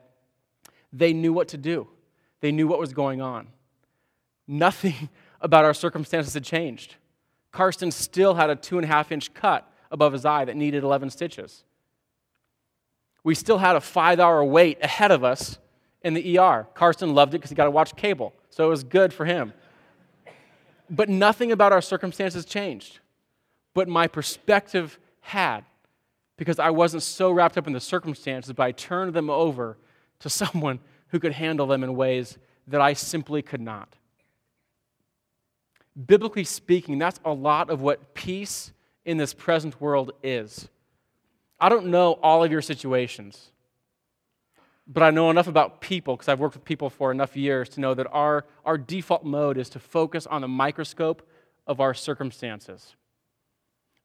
They 0.91 1.13
knew 1.13 1.33
what 1.33 1.49
to 1.49 1.57
do, 1.57 1.87
they 2.39 2.51
knew 2.51 2.67
what 2.67 2.79
was 2.79 2.93
going 2.93 3.21
on. 3.21 3.49
Nothing 4.47 5.09
about 5.39 5.65
our 5.65 5.73
circumstances 5.75 6.33
had 6.33 6.45
changed. 6.45 6.95
Karsten 7.51 7.91
still 7.91 8.33
had 8.33 8.49
a 8.49 8.55
two 8.55 8.79
and 8.79 8.85
a 8.85 8.87
half 8.87 9.11
inch 9.11 9.31
cut 9.35 9.71
above 9.91 10.13
his 10.13 10.25
eye 10.25 10.45
that 10.45 10.55
needed 10.55 10.83
11 10.83 11.11
stitches. 11.11 11.63
We 13.23 13.35
still 13.35 13.59
had 13.59 13.75
a 13.75 13.81
five 13.81 14.19
hour 14.19 14.43
wait 14.43 14.79
ahead 14.83 15.11
of 15.11 15.23
us 15.23 15.59
in 16.01 16.15
the 16.15 16.39
ER. 16.39 16.67
Karsten 16.73 17.13
loved 17.13 17.35
it 17.35 17.37
because 17.37 17.51
he 17.51 17.55
got 17.55 17.65
to 17.65 17.71
watch 17.71 17.95
cable, 17.95 18.33
so 18.49 18.65
it 18.65 18.69
was 18.69 18.83
good 18.83 19.13
for 19.13 19.25
him. 19.25 19.53
But 20.91 21.07
nothing 21.07 21.53
about 21.53 21.71
our 21.71 21.81
circumstances 21.81 22.43
changed. 22.43 22.99
But 23.73 23.87
my 23.87 24.07
perspective 24.07 24.99
had, 25.21 25.63
because 26.35 26.59
I 26.59 26.69
wasn't 26.69 27.03
so 27.03 27.31
wrapped 27.31 27.57
up 27.57 27.65
in 27.65 27.73
the 27.73 27.79
circumstances, 27.79 28.51
but 28.51 28.63
I 28.63 28.73
turned 28.73 29.13
them 29.13 29.29
over 29.29 29.77
to 30.19 30.29
someone 30.41 30.79
who 31.07 31.19
could 31.19 31.31
handle 31.31 31.65
them 31.65 31.83
in 31.83 31.95
ways 31.95 32.37
that 32.67 32.81
I 32.81 32.93
simply 32.93 33.41
could 33.41 33.61
not. 33.61 33.95
Biblically 36.05 36.43
speaking, 36.43 36.99
that's 36.99 37.19
a 37.25 37.33
lot 37.33 37.69
of 37.69 37.81
what 37.81 38.13
peace 38.13 38.71
in 39.05 39.17
this 39.17 39.33
present 39.33 39.79
world 39.81 40.11
is. 40.21 40.69
I 41.59 41.69
don't 41.69 41.87
know 41.87 42.13
all 42.23 42.43
of 42.43 42.51
your 42.51 42.61
situations, 42.61 43.51
but 44.93 45.03
I 45.03 45.09
know 45.09 45.29
enough 45.29 45.47
about 45.47 45.79
people 45.79 46.17
because 46.17 46.27
I've 46.27 46.39
worked 46.39 46.55
with 46.55 46.65
people 46.65 46.89
for 46.89 47.11
enough 47.11 47.37
years 47.37 47.69
to 47.69 47.79
know 47.79 47.93
that 47.93 48.07
our, 48.11 48.45
our 48.65 48.77
default 48.77 49.23
mode 49.23 49.57
is 49.57 49.69
to 49.69 49.79
focus 49.79 50.27
on 50.27 50.41
the 50.41 50.49
microscope 50.49 51.27
of 51.65 51.79
our 51.79 51.93
circumstances. 51.93 52.95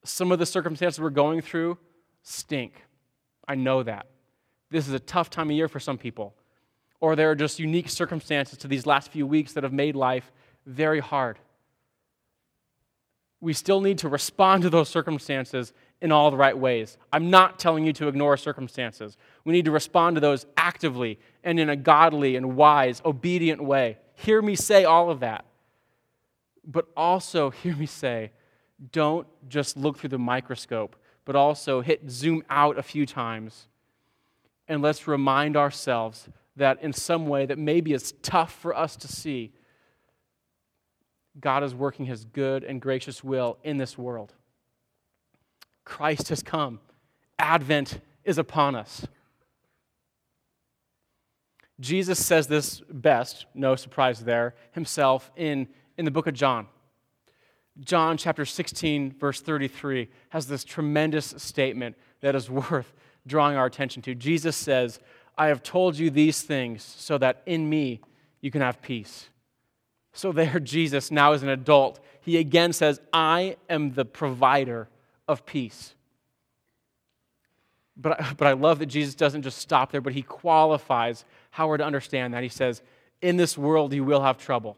Some 0.05 0.31
of 0.31 0.39
the 0.39 0.47
circumstances 0.47 1.01
we're 1.01 1.11
going 1.11 1.41
through 1.41 1.79
stink. 2.23 2.85
I 3.49 3.57
know 3.57 3.83
that. 3.83 4.07
This 4.71 4.87
is 4.87 4.95
a 4.95 5.01
tough 5.01 5.29
time 5.29 5.51
of 5.51 5.57
year 5.57 5.69
for 5.69 5.81
some 5.81 5.99
people. 5.99 6.35
Or 7.01 7.17
there 7.17 7.31
are 7.33 7.35
just 7.35 7.59
unique 7.59 7.89
circumstances 7.89 8.57
to 8.59 8.69
these 8.69 8.87
last 8.87 9.11
few 9.11 9.27
weeks 9.27 9.55
that 9.55 9.65
have 9.65 9.73
made 9.73 9.97
life 9.97 10.31
very 10.67 11.01
hard. 11.01 11.39
We 13.41 13.53
still 13.53 13.81
need 13.81 13.99
to 13.99 14.09
respond 14.09 14.63
to 14.63 14.71
those 14.71 14.89
circumstances 14.89 15.73
in 16.01 16.13
all 16.13 16.31
the 16.31 16.37
right 16.37 16.57
ways. 16.57 16.97
I'm 17.13 17.31
not 17.31 17.59
telling 17.59 17.85
you 17.85 17.93
to 17.95 18.09
ignore 18.09 18.37
circumstances. 18.37 19.17
We 19.47 19.53
need 19.53 19.67
to 19.67 19.71
respond 19.71 20.17
to 20.17 20.21
those 20.21 20.45
actively 20.57 21.21
and 21.45 21.61
in 21.61 21.69
a 21.69 21.77
godly 21.77 22.35
and 22.35 22.57
wise, 22.57 23.01
obedient 23.05 23.63
way. 23.63 23.97
Hear 24.15 24.43
me 24.43 24.57
say 24.57 24.85
all 24.85 25.09
of 25.09 25.21
that. 25.21 25.45
But 26.67 26.89
also, 26.97 27.51
hear 27.63 27.77
me 27.77 27.87
say, 27.87 28.33
don't 28.91 29.29
just 29.49 29.77
look 29.77 29.99
through 29.99 30.09
the 30.09 30.19
microscope, 30.19 30.97
but 31.25 31.37
also 31.37 31.81
hit 31.81 32.11
zoom 32.11 32.43
out 32.51 32.77
a 32.77 32.83
few 32.83 33.07
times. 33.07 33.69
And 34.67 34.83
let's 34.83 35.07
remind 35.07 35.57
ourselves 35.57 36.29
that 36.57 36.83
in 36.83 36.93
some 36.93 37.29
way 37.29 37.47
that 37.47 37.57
maybe 37.57 37.93
is 37.93 38.15
tough 38.23 38.53
for 38.53 38.77
us 38.77 38.97
to 38.97 39.07
see, 39.07 39.53
God 41.39 41.63
is 41.63 41.73
working 41.73 42.07
his 42.07 42.25
good 42.25 42.65
and 42.65 42.81
gracious 42.81 43.23
will 43.23 43.59
in 43.63 43.77
this 43.77 43.97
world. 43.97 44.35
Christ 45.85 46.31
has 46.31 46.43
come. 46.43 46.81
Advent 47.39 48.01
is 48.25 48.39
upon 48.39 48.75
us. 48.75 49.07
Jesus 51.79 52.25
says 52.25 52.47
this 52.47 52.81
best, 52.91 53.47
no 53.55 53.77
surprise 53.77 54.21
there, 54.21 54.55
himself 54.73 55.31
in, 55.37 55.69
in 55.99 56.05
the 56.05 56.11
book 56.11 56.27
of 56.27 56.35
John. 56.35 56.67
John 57.81 58.17
chapter 58.17 58.47
16, 58.47 59.17
verse 59.19 59.41
33, 59.41 60.09
has 60.31 60.47
this 60.47 60.65
tremendous 60.65 61.35
statement 61.37 61.97
that 62.21 62.35
is 62.35 62.49
worth 62.71 62.93
drawing 63.27 63.57
our 63.57 63.67
attention 63.67 64.03
to. 64.03 64.15
Jesus 64.15 64.57
says, 64.57 64.99
I 65.37 65.49
have 65.49 65.63
told 65.63 65.99
you 65.99 66.11
these 66.11 66.43
things 66.43 66.83
so 66.83 67.19
that 67.19 67.43
in 67.45 67.69
me 67.69 68.01
you 68.41 68.51
can 68.51 68.63
have 68.63 68.81
peace. 68.81 69.29
So, 70.13 70.33
there, 70.33 70.59
Jesus, 70.61 71.11
now 71.11 71.33
as 71.33 71.43
an 71.43 71.51
adult, 71.51 72.01
he 72.21 72.39
again 72.39 72.73
says, 72.73 73.01
I 73.13 73.57
am 73.69 73.93
the 73.93 74.05
provider 74.05 74.89
of 75.29 75.45
peace. 75.45 75.95
But, 77.97 78.19
but 78.39 78.47
I 78.47 78.53
love 78.53 78.79
that 78.79 78.87
Jesus 78.87 79.15
doesn't 79.15 79.43
just 79.43 79.59
stop 79.59 79.93
there, 79.93 80.01
but 80.01 80.15
he 80.15 80.23
qualifies 80.23 81.25
how 81.57 81.69
we're 81.69 81.79
to 81.79 81.85
understand 81.85 82.35
that. 82.35 82.43
He 82.43 82.51
says, 82.51 82.83
In 83.23 83.39
this 83.39 83.57
world 83.57 83.95
you 83.95 84.05
will 84.05 84.21
have 84.21 84.37
trouble. 84.37 84.77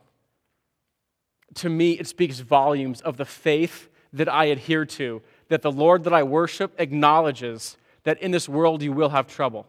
To 1.57 1.69
me, 1.69 1.99
it 1.99 2.07
speaks 2.07 2.39
volumes 2.39 3.01
of 3.01 3.17
the 3.17 3.25
faith 3.25 3.89
that 4.13 4.33
I 4.33 4.45
adhere 4.45 4.85
to, 4.85 5.21
that 5.49 5.63
the 5.63 5.73
Lord 5.73 6.05
that 6.05 6.13
I 6.13 6.23
worship 6.23 6.73
acknowledges 6.79 7.77
that 8.05 8.23
in 8.23 8.31
this 8.31 8.49
world 8.49 8.81
you 8.81 8.93
will 8.93 9.09
have 9.09 9.27
trouble. 9.27 9.67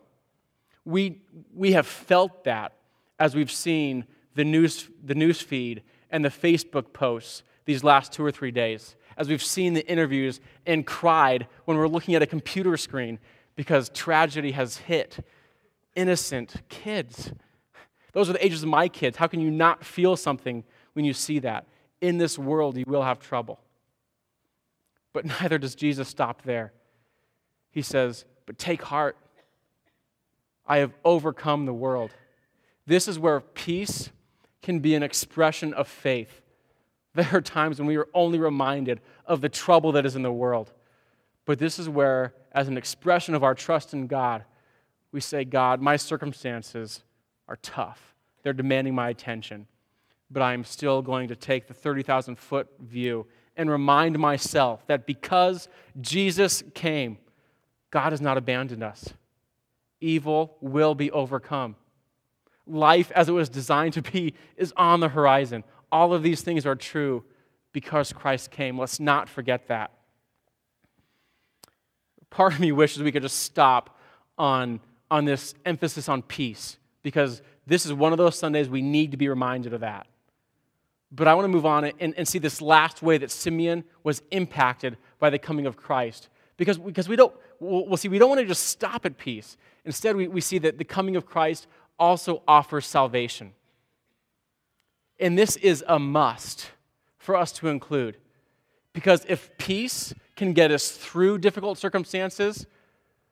We, 0.85 1.23
we 1.55 1.71
have 1.71 1.87
felt 1.87 2.43
that 2.43 2.73
as 3.17 3.33
we've 3.33 3.51
seen 3.51 4.05
the 4.35 4.45
news, 4.45 4.87
the 5.03 5.15
news 5.15 5.41
feed 5.41 5.81
and 6.11 6.23
the 6.23 6.29
Facebook 6.29 6.93
posts 6.93 7.41
these 7.65 7.83
last 7.83 8.13
two 8.13 8.23
or 8.23 8.31
three 8.31 8.51
days, 8.51 8.95
as 9.17 9.27
we've 9.27 9.43
seen 9.43 9.73
the 9.73 9.87
interviews 9.87 10.41
and 10.67 10.85
cried 10.85 11.47
when 11.65 11.75
we're 11.75 11.87
looking 11.87 12.13
at 12.13 12.21
a 12.21 12.27
computer 12.27 12.77
screen 12.77 13.17
because 13.55 13.89
tragedy 13.89 14.51
has 14.51 14.77
hit 14.77 15.19
innocent 15.99 16.55
kids. 16.69 17.33
Those 18.13 18.29
are 18.29 18.33
the 18.33 18.45
ages 18.45 18.63
of 18.63 18.69
my 18.69 18.87
kids. 18.87 19.17
How 19.17 19.27
can 19.27 19.41
you 19.41 19.51
not 19.51 19.83
feel 19.83 20.15
something 20.15 20.63
when 20.93 21.03
you 21.03 21.13
see 21.13 21.39
that? 21.39 21.67
In 21.99 22.17
this 22.17 22.39
world, 22.39 22.77
you 22.77 22.85
will 22.87 23.03
have 23.03 23.19
trouble. 23.19 23.59
But 25.11 25.25
neither 25.41 25.57
does 25.57 25.75
Jesus 25.75 26.07
stop 26.07 26.43
there. 26.43 26.71
He 27.71 27.81
says, 27.81 28.23
But 28.45 28.57
take 28.57 28.81
heart. 28.81 29.17
I 30.65 30.77
have 30.77 30.93
overcome 31.03 31.65
the 31.65 31.73
world. 31.73 32.11
This 32.85 33.09
is 33.09 33.19
where 33.19 33.41
peace 33.41 34.09
can 34.61 34.79
be 34.79 34.95
an 34.95 35.03
expression 35.03 35.73
of 35.73 35.87
faith. 35.87 36.41
There 37.15 37.27
are 37.33 37.41
times 37.41 37.79
when 37.79 37.87
we 37.87 37.97
are 37.97 38.07
only 38.13 38.39
reminded 38.39 39.01
of 39.25 39.41
the 39.41 39.49
trouble 39.49 39.91
that 39.93 40.05
is 40.05 40.15
in 40.15 40.21
the 40.21 40.31
world. 40.31 40.71
But 41.43 41.57
this 41.57 41.79
is 41.79 41.89
where, 41.89 42.35
as 42.51 42.67
an 42.67 42.77
expression 42.77 43.33
of 43.33 43.43
our 43.43 43.55
trust 43.55 43.93
in 43.93 44.05
God, 44.05 44.45
we 45.11 45.19
say, 45.19 45.43
God, 45.43 45.81
my 45.81 45.95
circumstances 45.95 47.03
are 47.47 47.57
tough. 47.61 48.15
They're 48.43 48.53
demanding 48.53 48.95
my 48.95 49.09
attention. 49.09 49.67
But 50.31 50.43
I 50.43 50.53
am 50.53 50.63
still 50.63 51.01
going 51.01 51.29
to 51.29 51.35
take 51.35 51.67
the 51.67 51.73
30,000 51.73 52.37
foot 52.37 52.67
view 52.79 53.25
and 53.57 53.69
remind 53.69 54.17
myself 54.19 54.85
that 54.87 55.05
because 55.05 55.67
Jesus 55.99 56.63
came, 56.73 57.17
God 57.91 58.11
has 58.13 58.21
not 58.21 58.37
abandoned 58.37 58.83
us 58.83 59.13
evil 60.01 60.57
will 60.61 60.95
be 60.95 61.11
overcome. 61.11 61.75
Life, 62.67 63.11
as 63.15 63.29
it 63.29 63.31
was 63.31 63.49
designed 63.49 63.93
to 63.93 64.01
be, 64.01 64.33
is 64.57 64.73
on 64.77 64.99
the 64.99 65.09
horizon. 65.09 65.63
All 65.91 66.13
of 66.13 66.23
these 66.23 66.41
things 66.41 66.65
are 66.65 66.75
true 66.75 67.23
because 67.71 68.13
Christ 68.13 68.51
came. 68.51 68.77
Let's 68.77 68.99
not 68.99 69.27
forget 69.27 69.67
that. 69.67 69.91
Part 72.29 72.53
of 72.53 72.59
me 72.59 72.71
wishes 72.71 73.01
we 73.01 73.11
could 73.11 73.23
just 73.23 73.39
stop 73.39 73.97
on, 74.37 74.79
on 75.11 75.25
this 75.25 75.53
emphasis 75.65 76.07
on 76.09 76.21
peace 76.21 76.77
because 77.03 77.41
this 77.65 77.85
is 77.85 77.93
one 77.93 78.11
of 78.11 78.17
those 78.17 78.37
Sundays 78.37 78.69
we 78.69 78.81
need 78.81 79.11
to 79.11 79.17
be 79.17 79.29
reminded 79.29 79.73
of 79.73 79.81
that. 79.81 80.07
But 81.11 81.27
I 81.27 81.33
want 81.33 81.45
to 81.45 81.49
move 81.49 81.65
on 81.65 81.85
and, 81.85 82.13
and 82.15 82.27
see 82.27 82.39
this 82.39 82.61
last 82.61 83.01
way 83.01 83.17
that 83.17 83.31
Simeon 83.31 83.83
was 84.03 84.21
impacted 84.31 84.97
by 85.17 85.29
the 85.29 85.39
coming 85.39 85.65
of 85.65 85.75
Christ. 85.75 86.29
Because, 86.57 86.77
because 86.77 87.09
we 87.09 87.15
don't, 87.15 87.33
we'll 87.59 87.97
see, 87.97 88.09
we 88.09 88.19
don't 88.19 88.29
want 88.29 88.41
to 88.41 88.45
just 88.45 88.67
stop 88.67 89.05
at 89.05 89.17
peace. 89.17 89.57
Instead, 89.85 90.15
we, 90.15 90.27
we 90.27 90.41
see 90.41 90.59
that 90.59 90.77
the 90.77 90.83
coming 90.83 91.15
of 91.15 91.25
Christ 91.25 91.67
also 91.97 92.43
offers 92.47 92.85
salvation. 92.85 93.53
And 95.19 95.37
this 95.37 95.55
is 95.57 95.83
a 95.87 95.99
must 95.99 96.71
for 97.17 97.35
us 97.35 97.51
to 97.53 97.67
include. 97.67 98.17
Because 98.93 99.25
if 99.27 99.57
peace 99.57 100.13
can 100.35 100.53
get 100.53 100.71
us 100.71 100.91
through 100.91 101.39
difficult 101.39 101.77
circumstances, 101.77 102.65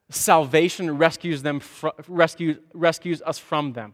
salvation 0.09 0.97
rescues, 0.97 1.41
them 1.41 1.59
fr- 1.59 1.89
rescues, 2.07 2.57
rescues 2.73 3.21
us 3.23 3.37
from 3.37 3.73
them. 3.73 3.93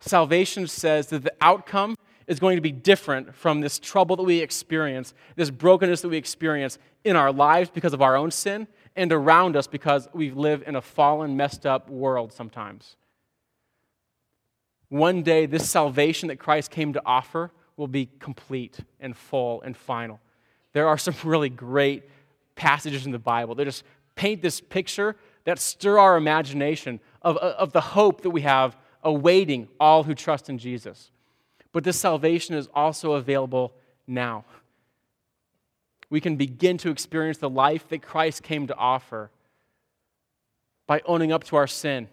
Salvation 0.00 0.66
says 0.66 1.08
that 1.08 1.22
the 1.22 1.32
outcome 1.40 1.96
is 2.26 2.38
going 2.38 2.56
to 2.56 2.62
be 2.62 2.72
different 2.72 3.34
from 3.34 3.60
this 3.60 3.78
trouble 3.78 4.16
that 4.16 4.22
we 4.22 4.40
experience, 4.40 5.14
this 5.36 5.50
brokenness 5.50 6.00
that 6.02 6.08
we 6.08 6.16
experience 6.16 6.78
in 7.04 7.16
our 7.16 7.32
lives 7.32 7.70
because 7.70 7.92
of 7.92 8.00
our 8.00 8.16
own 8.16 8.30
sin, 8.30 8.66
and 8.96 9.12
around 9.12 9.56
us 9.56 9.66
because 9.66 10.08
we 10.12 10.30
live 10.30 10.62
in 10.66 10.76
a 10.76 10.80
fallen, 10.80 11.36
messed 11.36 11.66
up 11.66 11.90
world 11.90 12.32
sometimes. 12.32 12.96
One 14.88 15.22
day, 15.22 15.46
this 15.46 15.68
salvation 15.68 16.28
that 16.28 16.38
Christ 16.38 16.70
came 16.70 16.92
to 16.92 17.02
offer 17.04 17.50
will 17.76 17.88
be 17.88 18.08
complete 18.20 18.78
and 19.00 19.16
full 19.16 19.60
and 19.62 19.76
final. 19.76 20.20
There 20.72 20.86
are 20.86 20.98
some 20.98 21.14
really 21.24 21.48
great 21.48 22.04
passages 22.54 23.04
in 23.04 23.12
the 23.12 23.18
Bible 23.18 23.54
that 23.56 23.64
just 23.64 23.82
paint 24.16 24.42
this 24.42 24.60
picture 24.60 25.16
that 25.44 25.58
stir 25.58 25.98
our 25.98 26.16
imagination 26.16 27.00
of, 27.22 27.36
of 27.36 27.72
the 27.72 27.80
hope 27.80 28.22
that 28.22 28.30
we 28.30 28.42
have 28.42 28.76
awaiting 29.02 29.68
all 29.78 30.04
who 30.04 30.14
trust 30.14 30.48
in 30.48 30.58
Jesus. 30.58 31.10
But 31.72 31.84
this 31.84 31.98
salvation 31.98 32.54
is 32.54 32.68
also 32.74 33.12
available 33.12 33.74
now 34.06 34.44
we 36.14 36.20
can 36.20 36.36
begin 36.36 36.78
to 36.78 36.90
experience 36.90 37.38
the 37.38 37.50
life 37.50 37.88
that 37.88 38.00
Christ 38.00 38.44
came 38.44 38.68
to 38.68 38.76
offer 38.76 39.32
by 40.86 41.02
owning 41.06 41.32
up 41.32 41.42
to 41.44 41.56
our 41.56 41.66
sin, 41.66 42.08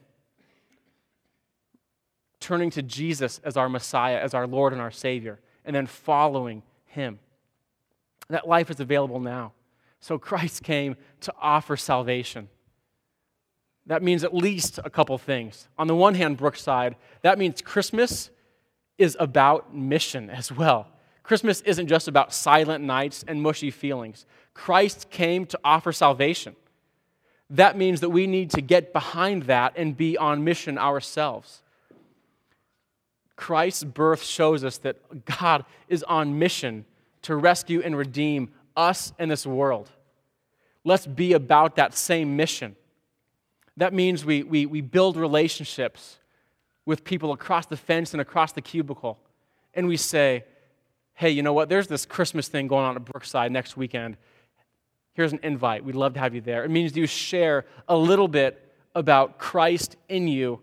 turning 2.40 2.72
to 2.72 2.82
Jesus 2.82 3.40
as 3.44 3.58
our 3.58 3.70
Messiah, 3.70 4.18
as 4.18 4.34
our 4.34 4.48
Lord 4.48 4.74
and 4.74 4.82
our 4.82 4.90
Savior, 4.90 5.40
and 5.66 5.76
then 5.76 5.86
following 5.86 6.64
Him. 6.86 7.20
That 8.30 8.48
life 8.48 8.72
is 8.72 8.80
available 8.80 9.20
now. 9.20 9.52
So 10.02 10.18
Christ 10.18 10.64
came 10.64 10.98
to 11.22 11.34
offer 11.40 11.78
salvation. 11.78 12.50
That 13.86 14.04
means 14.04 14.24
at 14.24 14.34
least 14.34 14.80
a 14.84 14.90
couple 14.90 15.18
things. 15.18 15.68
On 15.78 15.88
the 15.88 15.96
one 15.96 16.16
hand, 16.16 16.38
Brookside, 16.38 16.96
that 17.22 17.40
means 17.40 17.62
Christmas 17.62 18.30
is 18.98 19.16
about 19.20 19.76
mission 19.76 20.30
as 20.30 20.52
well. 20.52 20.88
Christmas 21.24 21.62
isn't 21.62 21.88
just 21.88 22.08
about 22.08 22.34
silent 22.34 22.84
nights 22.84 23.24
and 23.28 23.42
mushy 23.42 23.72
feelings. 23.72 24.26
Christ 24.54 25.10
came 25.10 25.46
to 25.46 25.60
offer 25.64 25.92
salvation. 25.92 26.56
That 27.50 27.78
means 27.78 28.00
that 28.02 28.10
we 28.10 28.28
need 28.28 28.50
to 28.52 28.62
get 28.62 28.94
behind 28.94 29.44
that 29.44 29.74
and 29.76 29.96
be 29.96 30.18
on 30.18 30.44
mission 30.44 30.78
ourselves. 30.78 31.62
Christ's 33.36 33.84
birth 33.84 34.24
shows 34.24 34.64
us 34.64 34.78
that 34.80 35.26
God 35.26 35.66
is 35.88 36.04
on 36.04 36.38
mission 36.38 36.86
to 37.24 37.36
rescue 37.36 37.82
and 37.84 37.98
redeem 37.98 38.52
us 38.76 39.14
and 39.20 39.30
this 39.30 39.46
world. 39.46 39.90
Let's 40.84 41.06
be 41.06 41.34
about 41.34 41.76
that 41.76 41.94
same 41.94 42.36
mission. 42.36 42.76
That 43.78 43.94
means 43.94 44.26
we, 44.26 44.44
we, 44.44 44.66
we 44.66 44.82
build 44.82 45.16
relationships 45.16 46.18
with 46.86 47.04
people 47.04 47.32
across 47.32 47.66
the 47.68 47.78
fence 47.78 48.14
and 48.14 48.22
across 48.22 48.52
the 48.52 48.62
cubicle. 48.62 49.20
And 49.74 49.88
we 49.88 49.98
say, 49.98 50.44
hey, 51.14 51.30
you 51.30 51.44
know 51.44 51.54
what? 51.54 51.70
There's 51.70 51.88
this 51.88 52.06
Christmas 52.06 52.48
thing 52.48 52.68
going 52.68 52.86
on 52.86 52.96
at 52.96 53.06
Brookside 53.06 53.52
next 53.52 53.78
weekend. 53.78 54.18
Here's 55.14 55.34
an 55.34 55.40
invite. 55.44 55.84
We'd 55.84 55.96
love 55.96 56.14
to 56.16 56.20
have 56.20 56.34
you 56.34 56.42
there. 56.42 56.64
It 56.64 56.72
means 56.72 56.96
you 56.96 57.06
share 57.06 57.66
a 57.88 57.96
little 57.96 58.28
bit 58.28 58.74
about 58.96 59.38
Christ 59.38 59.96
in 60.10 60.28
you 60.28 60.62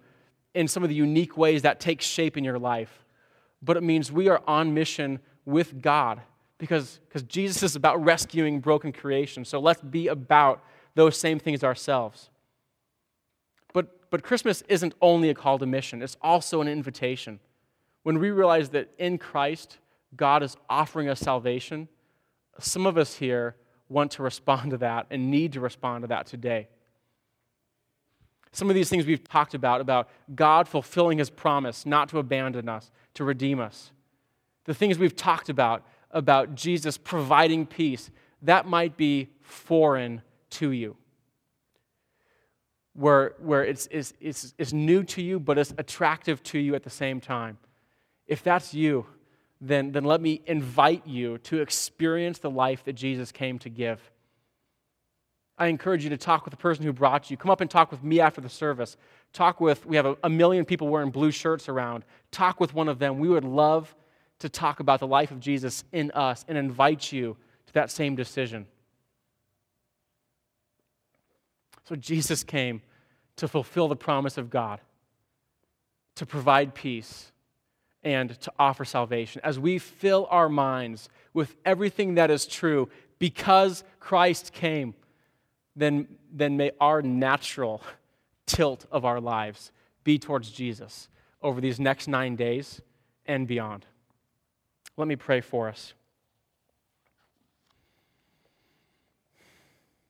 in 0.54 0.66
some 0.66 0.82
of 0.82 0.88
the 0.88 0.94
unique 0.94 1.36
ways 1.36 1.62
that 1.62 1.80
takes 1.80 2.04
shape 2.04 2.36
in 2.36 2.44
your 2.44 2.58
life. 2.58 3.04
But 3.62 3.76
it 3.76 3.82
means 3.82 4.10
we 4.10 4.28
are 4.28 4.42
on 4.46 4.74
mission 4.74 5.20
with 5.44 5.80
God 5.80 6.20
because, 6.58 7.00
because 7.08 7.22
Jesus 7.22 7.62
is 7.62 7.76
about 7.76 8.04
rescuing 8.04 8.60
broken 8.60 8.92
creation. 8.92 9.44
So 9.44 9.60
let's 9.60 9.80
be 9.80 10.08
about 10.08 10.62
those 10.94 11.16
same 11.16 11.38
things 11.38 11.62
ourselves. 11.62 12.30
But, 13.72 14.10
but 14.10 14.22
Christmas 14.22 14.62
isn't 14.68 14.94
only 15.00 15.30
a 15.30 15.34
call 15.34 15.58
to 15.58 15.66
mission, 15.66 16.02
it's 16.02 16.16
also 16.20 16.60
an 16.60 16.68
invitation. 16.68 17.40
When 18.02 18.18
we 18.18 18.30
realize 18.30 18.70
that 18.70 18.90
in 18.98 19.18
Christ, 19.18 19.78
God 20.16 20.42
is 20.42 20.56
offering 20.68 21.08
us 21.08 21.20
salvation, 21.20 21.88
some 22.58 22.86
of 22.86 22.98
us 22.98 23.16
here 23.16 23.54
want 23.88 24.10
to 24.12 24.22
respond 24.22 24.70
to 24.72 24.78
that 24.78 25.06
and 25.10 25.30
need 25.30 25.52
to 25.52 25.60
respond 25.60 26.02
to 26.02 26.08
that 26.08 26.26
today. 26.26 26.68
Some 28.52 28.68
of 28.68 28.74
these 28.74 28.88
things 28.88 29.06
we've 29.06 29.22
talked 29.22 29.54
about, 29.54 29.80
about 29.80 30.08
God 30.34 30.66
fulfilling 30.68 31.18
his 31.18 31.30
promise 31.30 31.86
not 31.86 32.08
to 32.10 32.18
abandon 32.18 32.68
us, 32.68 32.90
to 33.14 33.24
redeem 33.24 33.60
us. 33.60 33.92
The 34.64 34.74
things 34.74 34.98
we've 34.98 35.16
talked 35.16 35.48
about, 35.48 35.84
about 36.10 36.54
Jesus 36.54 36.96
providing 36.96 37.66
peace, 37.66 38.10
that 38.42 38.66
might 38.66 38.96
be 38.96 39.28
foreign 39.40 40.22
to 40.50 40.70
you. 40.70 40.96
Where, 42.94 43.34
where 43.38 43.64
it's, 43.64 43.86
it's, 43.90 44.12
it's, 44.20 44.54
it's 44.58 44.72
new 44.72 45.04
to 45.04 45.22
you, 45.22 45.38
but 45.38 45.58
it's 45.58 45.72
attractive 45.78 46.42
to 46.44 46.58
you 46.58 46.74
at 46.74 46.82
the 46.82 46.90
same 46.90 47.20
time. 47.20 47.58
If 48.26 48.42
that's 48.42 48.74
you, 48.74 49.06
then, 49.60 49.92
then 49.92 50.04
let 50.04 50.20
me 50.20 50.42
invite 50.46 51.06
you 51.06 51.38
to 51.38 51.60
experience 51.60 52.38
the 52.38 52.50
life 52.50 52.84
that 52.84 52.94
Jesus 52.94 53.32
came 53.32 53.58
to 53.60 53.68
give. 53.68 54.00
I 55.56 55.66
encourage 55.66 56.04
you 56.04 56.10
to 56.10 56.16
talk 56.16 56.44
with 56.44 56.52
the 56.52 56.58
person 56.58 56.84
who 56.84 56.92
brought 56.92 57.30
you. 57.30 57.36
Come 57.36 57.50
up 57.50 57.60
and 57.60 57.70
talk 57.70 57.90
with 57.90 58.04
me 58.04 58.20
after 58.20 58.40
the 58.40 58.48
service. 58.48 58.96
Talk 59.32 59.60
with, 59.60 59.84
we 59.86 59.96
have 59.96 60.06
a, 60.06 60.16
a 60.22 60.30
million 60.30 60.64
people 60.64 60.88
wearing 60.88 61.10
blue 61.10 61.32
shirts 61.32 61.68
around. 61.68 62.04
Talk 62.30 62.60
with 62.60 62.74
one 62.74 62.88
of 62.88 63.00
them. 63.00 63.18
We 63.18 63.28
would 63.28 63.44
love 63.44 63.94
to 64.38 64.48
talk 64.48 64.80
about 64.80 65.00
the 65.00 65.06
life 65.06 65.30
of 65.30 65.40
Jesus 65.40 65.84
in 65.92 66.10
us 66.12 66.44
and 66.48 66.56
invite 66.56 67.12
you 67.12 67.36
to 67.66 67.72
that 67.74 67.90
same 67.90 68.14
decision. 68.14 68.66
So 71.88 71.96
Jesus 71.96 72.44
came 72.44 72.82
to 73.36 73.48
fulfill 73.48 73.88
the 73.88 73.96
promise 73.96 74.36
of 74.36 74.50
God, 74.50 74.80
to 76.16 76.26
provide 76.26 76.74
peace, 76.74 77.32
and 78.02 78.38
to 78.40 78.52
offer 78.58 78.84
salvation. 78.84 79.40
As 79.44 79.58
we 79.58 79.78
fill 79.78 80.26
our 80.30 80.48
minds 80.48 81.08
with 81.32 81.56
everything 81.64 82.14
that 82.14 82.30
is 82.30 82.46
true 82.46 82.88
because 83.18 83.84
Christ 84.00 84.52
came, 84.52 84.94
then, 85.74 86.08
then 86.32 86.56
may 86.56 86.72
our 86.80 87.02
natural 87.02 87.82
tilt 88.46 88.86
of 88.90 89.04
our 89.04 89.20
lives 89.20 89.72
be 90.04 90.18
towards 90.18 90.50
Jesus 90.50 91.08
over 91.42 91.60
these 91.60 91.78
next 91.78 92.08
nine 92.08 92.36
days 92.36 92.80
and 93.26 93.46
beyond. 93.46 93.86
Let 94.98 95.06
me 95.06 95.14
pray 95.14 95.40
for 95.40 95.68
us. 95.68 95.94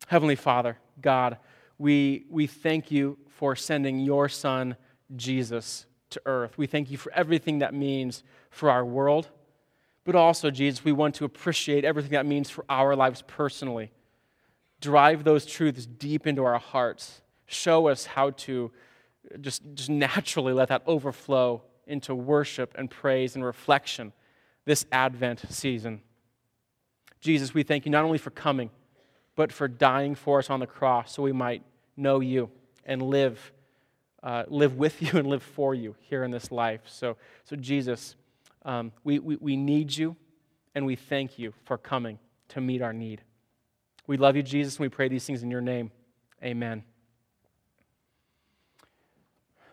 Heavenly 0.06 0.34
Father, 0.34 0.78
God, 1.02 1.36
we, 1.76 2.24
we 2.30 2.46
thank 2.46 2.90
you 2.90 3.18
for 3.28 3.54
sending 3.54 4.00
your 4.00 4.30
Son, 4.30 4.76
Jesus, 5.14 5.84
to 6.08 6.22
earth. 6.24 6.56
We 6.56 6.66
thank 6.66 6.90
you 6.90 6.96
for 6.96 7.12
everything 7.12 7.58
that 7.58 7.74
means 7.74 8.22
for 8.48 8.70
our 8.70 8.82
world, 8.82 9.28
but 10.04 10.14
also, 10.14 10.50
Jesus, 10.50 10.82
we 10.82 10.92
want 10.92 11.14
to 11.16 11.26
appreciate 11.26 11.84
everything 11.84 12.12
that 12.12 12.24
means 12.24 12.48
for 12.48 12.64
our 12.70 12.96
lives 12.96 13.22
personally. 13.26 13.92
Drive 14.80 15.22
those 15.22 15.44
truths 15.44 15.84
deep 15.84 16.26
into 16.26 16.42
our 16.44 16.58
hearts. 16.58 17.20
Show 17.44 17.88
us 17.88 18.06
how 18.06 18.30
to 18.30 18.72
just, 19.42 19.60
just 19.74 19.90
naturally 19.90 20.54
let 20.54 20.68
that 20.68 20.82
overflow 20.86 21.62
into 21.86 22.14
worship 22.14 22.74
and 22.78 22.90
praise 22.90 23.34
and 23.34 23.44
reflection 23.44 24.14
this 24.68 24.84
Advent 24.92 25.42
season. 25.48 26.02
Jesus, 27.20 27.54
we 27.54 27.62
thank 27.62 27.86
you 27.86 27.90
not 27.90 28.04
only 28.04 28.18
for 28.18 28.28
coming, 28.28 28.68
but 29.34 29.50
for 29.50 29.66
dying 29.66 30.14
for 30.14 30.38
us 30.38 30.50
on 30.50 30.60
the 30.60 30.66
cross 30.66 31.14
so 31.14 31.22
we 31.22 31.32
might 31.32 31.62
know 31.96 32.20
you 32.20 32.50
and 32.84 33.00
live, 33.00 33.50
uh, 34.22 34.44
live 34.46 34.76
with 34.76 35.00
you 35.00 35.18
and 35.18 35.26
live 35.26 35.42
for 35.42 35.74
you 35.74 35.96
here 36.00 36.22
in 36.22 36.30
this 36.30 36.52
life. 36.52 36.82
So, 36.84 37.16
so 37.44 37.56
Jesus, 37.56 38.14
um, 38.66 38.92
we, 39.04 39.18
we, 39.18 39.36
we 39.36 39.56
need 39.56 39.96
you 39.96 40.14
and 40.74 40.84
we 40.84 40.96
thank 40.96 41.38
you 41.38 41.54
for 41.64 41.78
coming 41.78 42.18
to 42.48 42.60
meet 42.60 42.82
our 42.82 42.92
need. 42.92 43.22
We 44.06 44.18
love 44.18 44.36
you, 44.36 44.42
Jesus, 44.42 44.76
and 44.76 44.80
we 44.80 44.90
pray 44.90 45.08
these 45.08 45.24
things 45.24 45.42
in 45.42 45.50
your 45.50 45.62
name. 45.62 45.90
Amen. 46.44 46.84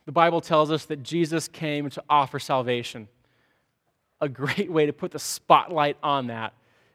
The 0.06 0.14
Bible 0.14 0.40
tells 0.40 0.72
us 0.72 0.86
that 0.86 1.04
Jesus 1.04 1.50
came 1.50 1.90
to 1.90 2.04
offer 2.10 2.40
salvation 2.40 3.10
a 4.22 4.30
great 4.30 4.72
way 4.72 4.86
to 4.86 4.94
put 4.94 5.12
the 5.12 5.20
spotlight 5.20 5.98
on 6.02 6.28
that 6.28 6.54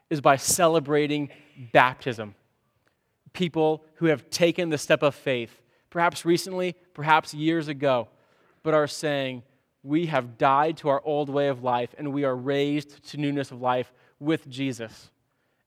is 0.08 0.20
by 0.20 0.36
celebrating 0.36 1.28
baptism. 1.72 2.34
People 3.32 3.84
who 3.96 4.06
have 4.06 4.28
taken 4.30 4.70
the 4.70 4.78
step 4.78 5.02
of 5.02 5.14
faith, 5.14 5.60
perhaps 5.88 6.24
recently, 6.24 6.74
perhaps 6.94 7.32
years 7.32 7.68
ago, 7.68 8.08
but 8.62 8.74
are 8.74 8.86
saying, 8.86 9.42
We 9.82 10.06
have 10.06 10.36
died 10.36 10.76
to 10.78 10.88
our 10.88 11.02
old 11.04 11.28
way 11.28 11.48
of 11.48 11.62
life 11.62 11.94
and 11.96 12.12
we 12.12 12.24
are 12.24 12.34
raised 12.34 13.04
to 13.10 13.16
newness 13.16 13.50
of 13.50 13.60
life 13.60 13.92
with 14.18 14.48
Jesus. 14.48 15.10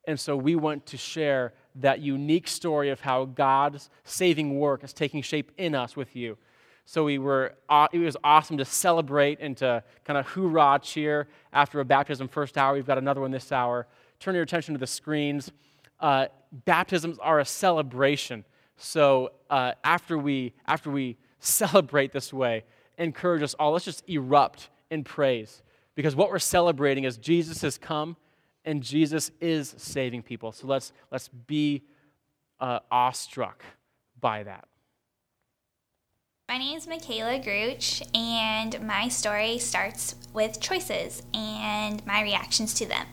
And 0.05 0.19
so 0.19 0.35
we 0.35 0.55
want 0.55 0.85
to 0.87 0.97
share 0.97 1.53
that 1.75 2.01
unique 2.01 2.47
story 2.47 2.89
of 2.89 2.99
how 2.99 3.25
God's 3.25 3.89
saving 4.03 4.59
work 4.59 4.83
is 4.83 4.93
taking 4.93 5.21
shape 5.21 5.51
in 5.57 5.73
us 5.73 5.95
with 5.95 6.15
you. 6.15 6.37
So 6.85 7.05
we 7.05 7.17
were, 7.17 7.55
it 7.91 7.99
was 7.99 8.17
awesome 8.23 8.57
to 8.57 8.65
celebrate 8.65 9.39
and 9.39 9.55
to 9.57 9.83
kind 10.03 10.17
of 10.17 10.27
hoorah 10.27 10.79
cheer 10.81 11.27
after 11.53 11.79
a 11.79 11.85
baptism 11.85 12.27
first 12.27 12.57
hour. 12.57 12.73
We've 12.73 12.85
got 12.85 12.97
another 12.97 13.21
one 13.21 13.31
this 13.31 13.51
hour. 13.51 13.87
Turn 14.19 14.35
your 14.35 14.43
attention 14.43 14.73
to 14.73 14.79
the 14.79 14.87
screens. 14.87 15.51
Uh, 15.99 16.27
baptisms 16.65 17.17
are 17.19 17.39
a 17.39 17.45
celebration. 17.45 18.43
So 18.75 19.31
uh, 19.49 19.73
after, 19.83 20.17
we, 20.17 20.53
after 20.67 20.91
we 20.91 21.17
celebrate 21.39 22.11
this 22.11 22.33
way, 22.33 22.65
encourage 22.97 23.41
us 23.41 23.53
all, 23.55 23.71
let's 23.71 23.85
just 23.85 24.07
erupt 24.09 24.69
in 24.89 25.03
praise. 25.03 25.63
Because 25.95 26.15
what 26.15 26.29
we're 26.29 26.39
celebrating 26.39 27.05
is 27.05 27.17
Jesus 27.17 27.61
has 27.61 27.77
come 27.77 28.17
and 28.65 28.81
Jesus 28.81 29.31
is 29.39 29.73
saving 29.77 30.23
people. 30.23 30.51
So 30.51 30.67
let's, 30.67 30.91
let's 31.11 31.27
be 31.27 31.83
uh, 32.59 32.79
awestruck 32.91 33.63
by 34.19 34.43
that. 34.43 34.65
My 36.49 36.57
name 36.57 36.77
is 36.77 36.87
Michaela 36.87 37.39
Gruch, 37.39 38.03
and 38.13 38.85
my 38.85 39.07
story 39.07 39.57
starts 39.59 40.15
with 40.33 40.59
choices 40.59 41.23
and 41.33 42.05
my 42.05 42.21
reactions 42.21 42.73
to 42.75 42.85
them. 42.85 43.07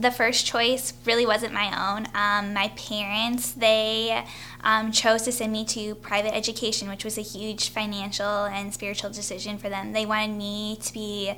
The 0.00 0.12
first 0.12 0.46
choice 0.46 0.92
really 1.04 1.26
wasn't 1.26 1.52
my 1.52 1.66
own. 1.66 2.06
Um, 2.14 2.54
my 2.54 2.68
parents, 2.76 3.50
they 3.50 4.24
um, 4.62 4.92
chose 4.92 5.22
to 5.22 5.32
send 5.32 5.52
me 5.52 5.64
to 5.66 5.96
private 5.96 6.36
education, 6.36 6.88
which 6.88 7.04
was 7.04 7.18
a 7.18 7.22
huge 7.22 7.70
financial 7.70 8.44
and 8.44 8.72
spiritual 8.72 9.10
decision 9.10 9.58
for 9.58 9.68
them. 9.68 9.92
They 9.92 10.06
wanted 10.06 10.36
me 10.36 10.78
to 10.82 10.92
be 10.92 11.34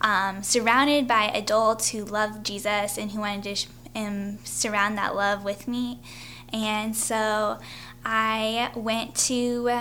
um, 0.00 0.42
surrounded 0.42 1.06
by 1.06 1.26
adults 1.26 1.90
who 1.90 2.04
loved 2.04 2.44
Jesus 2.44 2.98
and 2.98 3.12
who 3.12 3.20
wanted 3.20 3.56
to 3.56 3.68
um, 3.94 4.38
surround 4.42 4.98
that 4.98 5.14
love 5.14 5.44
with 5.44 5.68
me. 5.68 6.00
And 6.52 6.96
so 6.96 7.58
I 8.04 8.72
went 8.74 9.14
to 9.26 9.80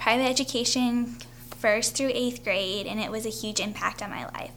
private 0.00 0.24
education 0.24 1.18
first 1.58 1.94
through 1.94 2.10
eighth 2.14 2.42
grade, 2.42 2.86
and 2.86 2.98
it 2.98 3.10
was 3.10 3.26
a 3.26 3.28
huge 3.30 3.60
impact 3.60 4.02
on 4.02 4.08
my 4.08 4.24
life. 4.24 4.52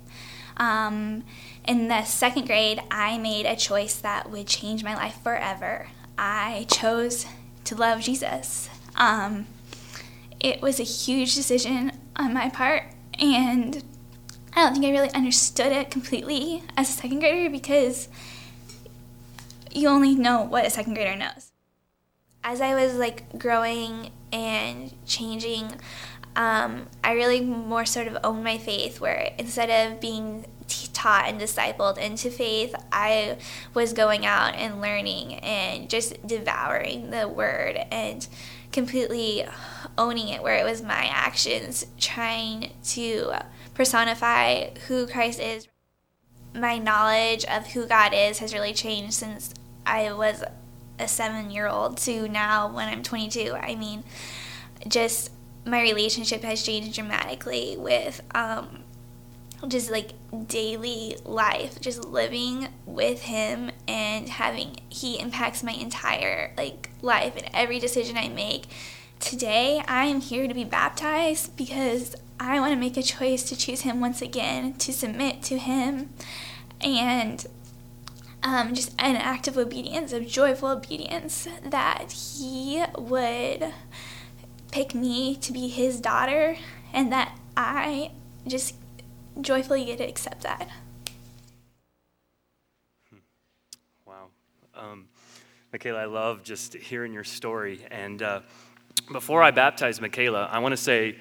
Um, 0.56 1.26
in 1.68 1.90
the 1.90 2.06
second 2.06 2.48
grade, 2.48 2.82
I 2.90 3.18
made 3.18 3.46
a 3.46 3.58
choice 3.58 3.96
that 3.96 4.32
would 4.32 4.48
change 4.48 4.86
my 4.86 4.96
life 4.96 5.18
forever. 5.22 5.90
I 6.18 6.66
chose 6.72 7.26
to 7.66 7.76
love 7.76 8.00
Jesus. 8.00 8.70
Um, 8.96 9.48
it 10.40 10.62
was 10.62 10.80
a 10.80 10.84
huge 10.84 11.36
decision 11.36 11.92
on 12.16 12.34
my 12.34 12.50
part, 12.50 12.84
and 13.20 13.84
I 14.56 14.64
don't 14.64 14.74
think 14.74 14.86
I 14.86 14.92
really 14.92 15.12
understood 15.12 15.74
it 15.74 15.92
completely 15.92 16.64
as 16.78 16.90
a 16.90 16.94
second 16.94 17.20
grader 17.20 17.50
because 17.50 18.08
you 19.72 19.90
only 19.90 20.16
know 20.16 20.42
what 20.42 20.66
a 20.66 20.70
second 20.70 20.94
grader 20.94 21.18
knows. 21.18 21.53
As 22.44 22.62
I 22.62 22.76
was 22.76 22.96
like 22.96 23.38
growing 23.40 24.12
and 24.32 24.94
changing, 25.06 25.80
um, 26.36 26.88
I 27.04 27.14
really 27.14 27.42
more 27.42 27.86
sort 27.86 28.08
of 28.08 28.18
owned 28.24 28.44
my 28.44 28.58
faith, 28.58 29.00
where 29.00 29.34
instead 29.38 29.70
of 29.70 30.02
being 30.02 30.46
taught 30.94 31.28
and 31.28 31.40
discipled 31.40 31.98
into 31.98 32.30
faith, 32.30 32.74
I 32.92 33.38
was 33.74 33.94
going 33.94 34.26
out 34.26 34.56
and 34.56 34.82
learning 34.82 35.36
and 35.36 35.90
just 35.90 36.26
devouring 36.26 37.12
the 37.12 37.28
word 37.28 37.78
and 37.92 38.28
completely 38.72 39.46
owning 39.98 40.30
it, 40.30 40.42
where 40.42 40.58
it 40.58 40.64
was 40.64 40.82
my 40.82 41.06
actions 41.12 41.86
trying 42.00 42.72
to 42.84 43.34
personify 43.74 44.70
who 44.88 45.08
Christ 45.08 45.40
is. 45.40 45.68
My 46.56 46.78
knowledge 46.78 47.46
of 47.46 47.68
who 47.68 47.86
God 47.86 48.14
is 48.14 48.40
has 48.40 48.54
really 48.54 48.74
changed 48.74 49.14
since 49.14 49.54
I 49.86 50.14
was 50.14 50.44
a 51.04 51.08
seven 51.08 51.52
year 51.52 51.68
old 51.68 51.98
to 51.98 52.28
now 52.28 52.74
when 52.74 52.88
I'm 52.88 53.04
22. 53.04 53.54
I 53.54 53.76
mean, 53.76 54.04
just 54.88 55.32
my 55.66 55.82
relationship 55.82 56.42
has 56.42 56.64
changed 56.64 56.96
dramatically 56.96 57.76
with 57.78 58.22
um, 58.34 58.84
just 59.68 59.92
like 59.92 60.14
daily 60.48 61.18
life, 61.26 61.80
just 61.80 62.04
living 62.06 62.70
with 62.86 63.24
him 63.24 63.72
and 63.88 64.28
having 64.30 64.78
he 64.90 65.20
impacts 65.20 65.64
my 65.64 65.74
entire 65.74 66.54
like 66.58 66.90
life 67.02 67.36
and 67.38 67.50
every 67.54 67.80
decision 67.80 68.18
I 68.18 68.30
make. 68.30 68.66
Today, 69.20 69.82
I 69.88 70.06
am 70.06 70.20
here 70.20 70.48
to 70.48 70.54
be 70.54 70.66
baptized 70.66 71.56
because 71.56 72.16
I 72.40 72.60
want 72.60 72.74
to 72.74 72.80
make 72.80 72.98
a 72.98 73.04
choice 73.04 73.44
to 73.44 73.56
choose 73.56 73.82
him 73.82 74.02
once 74.02 74.22
again, 74.22 74.74
to 74.76 74.92
submit 74.92 75.42
to 75.44 75.58
him, 75.58 76.10
and 76.82 77.46
um, 78.44 78.74
just 78.74 78.94
an 79.00 79.16
act 79.16 79.48
of 79.48 79.58
obedience, 79.58 80.12
of 80.14 80.28
joyful 80.28 80.70
obedience, 80.70 81.48
that 81.64 82.12
he 82.12 82.84
would 82.98 83.74
pick 84.72 84.94
me 84.94 85.36
to 85.38 85.54
be 85.54 85.70
his 85.70 86.02
daughter, 86.02 86.58
and 86.94 87.12
that 87.12 87.38
I 87.56 88.12
just 88.46 88.76
joyfully 89.40 89.86
get 89.86 89.98
to 90.00 90.04
accept 90.04 90.42
that. 90.42 90.70
Wow. 94.06 94.28
Um, 94.76 95.08
Michaela, 95.72 96.00
I 96.00 96.06
love 96.06 96.44
just 96.44 96.76
hearing 96.76 97.14
your 97.14 97.24
story. 97.24 97.80
And 97.90 98.22
uh, 98.22 98.42
before 99.12 99.42
I 99.42 99.52
baptize 99.52 100.02
Michaela, 100.02 100.50
I 100.52 100.60
want 100.60 100.74
to 100.74 100.78
say, 100.78 101.18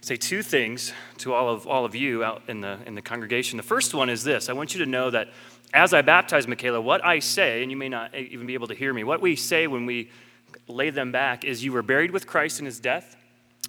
say 0.00 0.16
two 0.16 0.42
things 0.42 0.92
to 1.18 1.32
all 1.32 1.48
of, 1.48 1.66
all 1.66 1.84
of 1.84 1.94
you 1.94 2.22
out 2.22 2.42
in 2.48 2.60
the, 2.60 2.78
in 2.86 2.94
the 2.94 3.02
congregation. 3.02 3.56
The 3.56 3.62
first 3.62 3.94
one 3.94 4.08
is 4.08 4.22
this 4.22 4.48
I 4.48 4.52
want 4.52 4.74
you 4.74 4.84
to 4.84 4.90
know 4.90 5.10
that 5.10 5.28
as 5.72 5.92
I 5.92 6.02
baptize 6.02 6.46
Michaela, 6.46 6.80
what 6.80 7.04
I 7.04 7.18
say, 7.18 7.62
and 7.62 7.70
you 7.70 7.76
may 7.76 7.88
not 7.88 8.14
even 8.14 8.46
be 8.46 8.54
able 8.54 8.68
to 8.68 8.74
hear 8.74 8.92
me, 8.92 9.04
what 9.04 9.20
we 9.20 9.36
say 9.36 9.66
when 9.66 9.86
we 9.86 10.10
lay 10.68 10.90
them 10.90 11.12
back 11.12 11.44
is 11.44 11.64
you 11.64 11.72
were 11.72 11.82
buried 11.82 12.10
with 12.10 12.26
Christ 12.26 12.60
in 12.60 12.66
his 12.66 12.80
death 12.80 13.16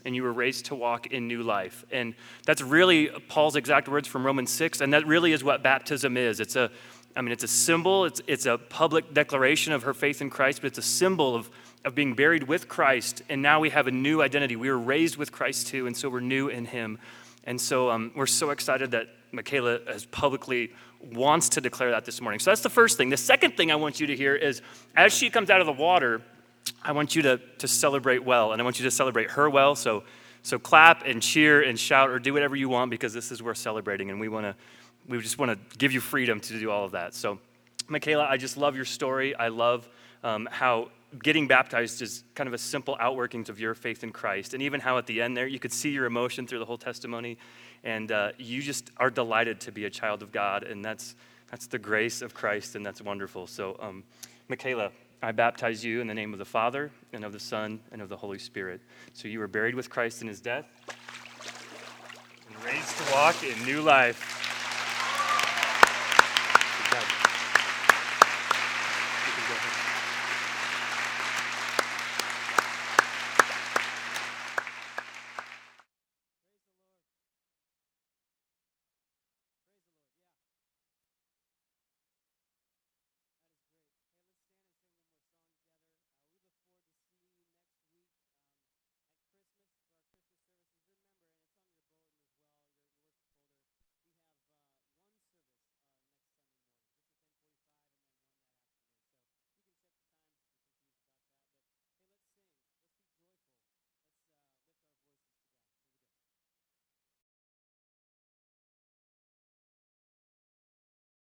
and 0.06 0.16
you 0.16 0.24
were 0.24 0.32
raised 0.32 0.66
to 0.66 0.76
walk 0.76 1.08
in 1.08 1.28
new 1.28 1.44
life. 1.44 1.84
And 1.92 2.14
that's 2.46 2.62
really 2.62 3.08
Paul's 3.28 3.56
exact 3.56 3.90
words 3.90 4.08
from 4.08 4.26
Romans 4.26 4.52
6, 4.52 4.80
and 4.80 4.94
that 4.94 5.06
really 5.06 5.34
is 5.34 5.44
what 5.44 5.64
baptism 5.64 6.16
is. 6.16 6.40
It's 6.40 6.56
a 6.56 6.72
I 7.18 7.22
mean, 7.22 7.32
it's 7.32 7.44
a 7.44 7.48
symbol, 7.48 8.06
it's, 8.06 8.22
it's 8.28 8.46
a 8.46 8.60
public 8.60 9.12
declaration 9.12 9.74
of 9.74 9.82
her 9.84 9.96
faith 9.96 10.22
in 10.22 10.30
Christ, 10.30 10.62
but 10.62 10.68
it's 10.68 10.78
a 10.78 10.84
symbol 10.84 11.34
of, 11.34 11.50
of 11.84 11.96
being 11.96 12.14
buried 12.14 12.44
with 12.44 12.68
Christ, 12.68 13.24
and 13.28 13.42
now 13.42 13.60
we 13.60 13.72
have 13.72 13.88
a 13.88 13.92
new 13.92 14.22
identity. 14.22 14.56
We 14.56 14.70
were 14.70 14.78
raised 14.78 15.18
with 15.18 15.32
Christ 15.32 15.66
too, 15.66 15.88
and 15.88 15.98
so 15.98 16.10
we're 16.10 16.20
new 16.20 16.50
in 16.50 16.66
Him. 16.66 17.00
And 17.44 17.60
so 17.60 17.90
um, 17.90 18.12
we're 18.16 18.28
so 18.28 18.52
excited 18.52 18.92
that 18.92 19.08
Michaela 19.32 19.80
has 19.88 20.06
publicly 20.06 20.74
wants 21.12 21.50
to 21.50 21.62
declare 21.62 21.92
that 21.92 22.06
this 22.06 22.22
morning. 22.22 22.40
So 22.40 22.52
that's 22.52 22.62
the 22.62 22.70
first 22.70 22.98
thing. 22.98 23.10
The 23.10 23.18
second 23.18 23.58
thing 23.58 23.72
I 23.72 23.76
want 23.76 24.00
you 24.00 24.08
to 24.08 24.16
hear 24.16 24.36
is 24.36 24.62
as 24.96 25.14
she 25.14 25.30
comes 25.30 25.50
out 25.50 25.62
of 25.62 25.68
the 25.68 25.74
water, 25.74 26.22
I 26.84 26.92
want 26.92 27.16
you 27.16 27.22
to, 27.24 27.38
to 27.60 27.68
celebrate 27.68 28.24
well, 28.24 28.52
and 28.52 28.62
I 28.62 28.64
want 28.64 28.80
you 28.80 28.86
to 28.86 28.92
celebrate 28.92 29.32
her 29.32 29.50
well. 29.50 29.76
So, 29.76 30.04
so 30.44 30.60
clap 30.60 31.06
and 31.06 31.22
cheer 31.22 31.62
and 31.62 31.80
shout 31.80 32.10
or 32.10 32.20
do 32.20 32.34
whatever 32.34 32.56
you 32.56 32.70
want 32.70 32.92
because 32.92 33.14
this 33.14 33.32
is 33.32 33.42
worth 33.42 33.58
celebrating, 33.58 34.10
and 34.10 34.20
we 34.20 34.30
want 34.30 34.46
to, 34.46 34.56
we 35.08 35.20
just 35.20 35.38
want 35.38 35.52
to 35.52 35.78
give 35.78 35.92
you 35.92 36.00
freedom 36.00 36.40
to 36.40 36.60
do 36.60 36.70
all 36.72 36.86
of 36.86 36.92
that. 36.92 37.14
So, 37.14 37.40
Michaela, 37.88 38.26
I 38.26 38.38
just 38.38 38.58
love 38.58 38.76
your 38.76 38.86
story. 38.86 39.34
I 39.36 39.48
love 39.48 39.88
um, 40.24 40.48
how 40.52 40.90
getting 41.24 41.48
baptized 41.48 42.02
is 42.02 42.24
kind 42.36 42.48
of 42.48 42.54
a 42.54 42.58
simple 42.58 42.98
outworkings 43.02 43.50
of 43.50 43.60
your 43.60 43.74
faith 43.74 44.04
in 44.04 44.12
Christ, 44.12 44.54
and 44.54 44.62
even 44.62 44.82
how 44.82 44.98
at 44.98 45.08
the 45.08 45.22
end 45.22 45.38
there 45.38 45.48
you 45.48 45.60
could 45.60 45.72
see 45.72 45.90
your 45.90 46.06
emotion 46.06 46.46
through 46.46 46.60
the 46.60 46.66
whole 46.66 46.78
testimony, 46.78 47.38
and 47.88 48.12
uh, 48.12 48.32
you 48.38 48.62
just 48.62 48.92
are 48.98 49.10
delighted 49.10 49.62
to 49.62 49.72
be 49.72 49.86
a 49.86 49.90
child 49.90 50.22
of 50.22 50.32
God, 50.32 50.64
and 50.64 50.84
that's 50.84 51.16
that's 51.50 51.68
the 51.68 51.80
grace 51.80 52.22
of 52.22 52.34
Christ, 52.34 52.76
and 52.76 52.86
that's 52.86 53.02
wonderful. 53.02 53.48
So, 53.48 53.78
um, 53.80 54.04
Michaela, 54.50 54.92
I 55.24 55.32
baptize 55.32 55.86
you 55.86 56.02
in 56.02 56.08
the 56.08 56.14
name 56.14 56.34
of 56.34 56.40
the 56.40 56.46
Father, 56.46 56.92
and 57.14 57.24
of 57.24 57.32
the 57.32 57.40
Son, 57.40 57.80
and 57.94 58.02
of 58.02 58.10
the 58.10 58.18
Holy 58.18 58.38
Spirit. 58.38 58.82
So 59.14 59.30
you 59.30 59.40
were 59.40 59.48
buried 59.48 59.74
with 59.74 59.90
Christ 59.90 60.22
in 60.22 60.28
his 60.28 60.42
death 60.42 60.66
and 62.48 62.66
raised 62.66 62.98
to 62.98 63.14
walk 63.14 63.42
in 63.42 63.66
new 63.66 63.82
life. 63.82 64.47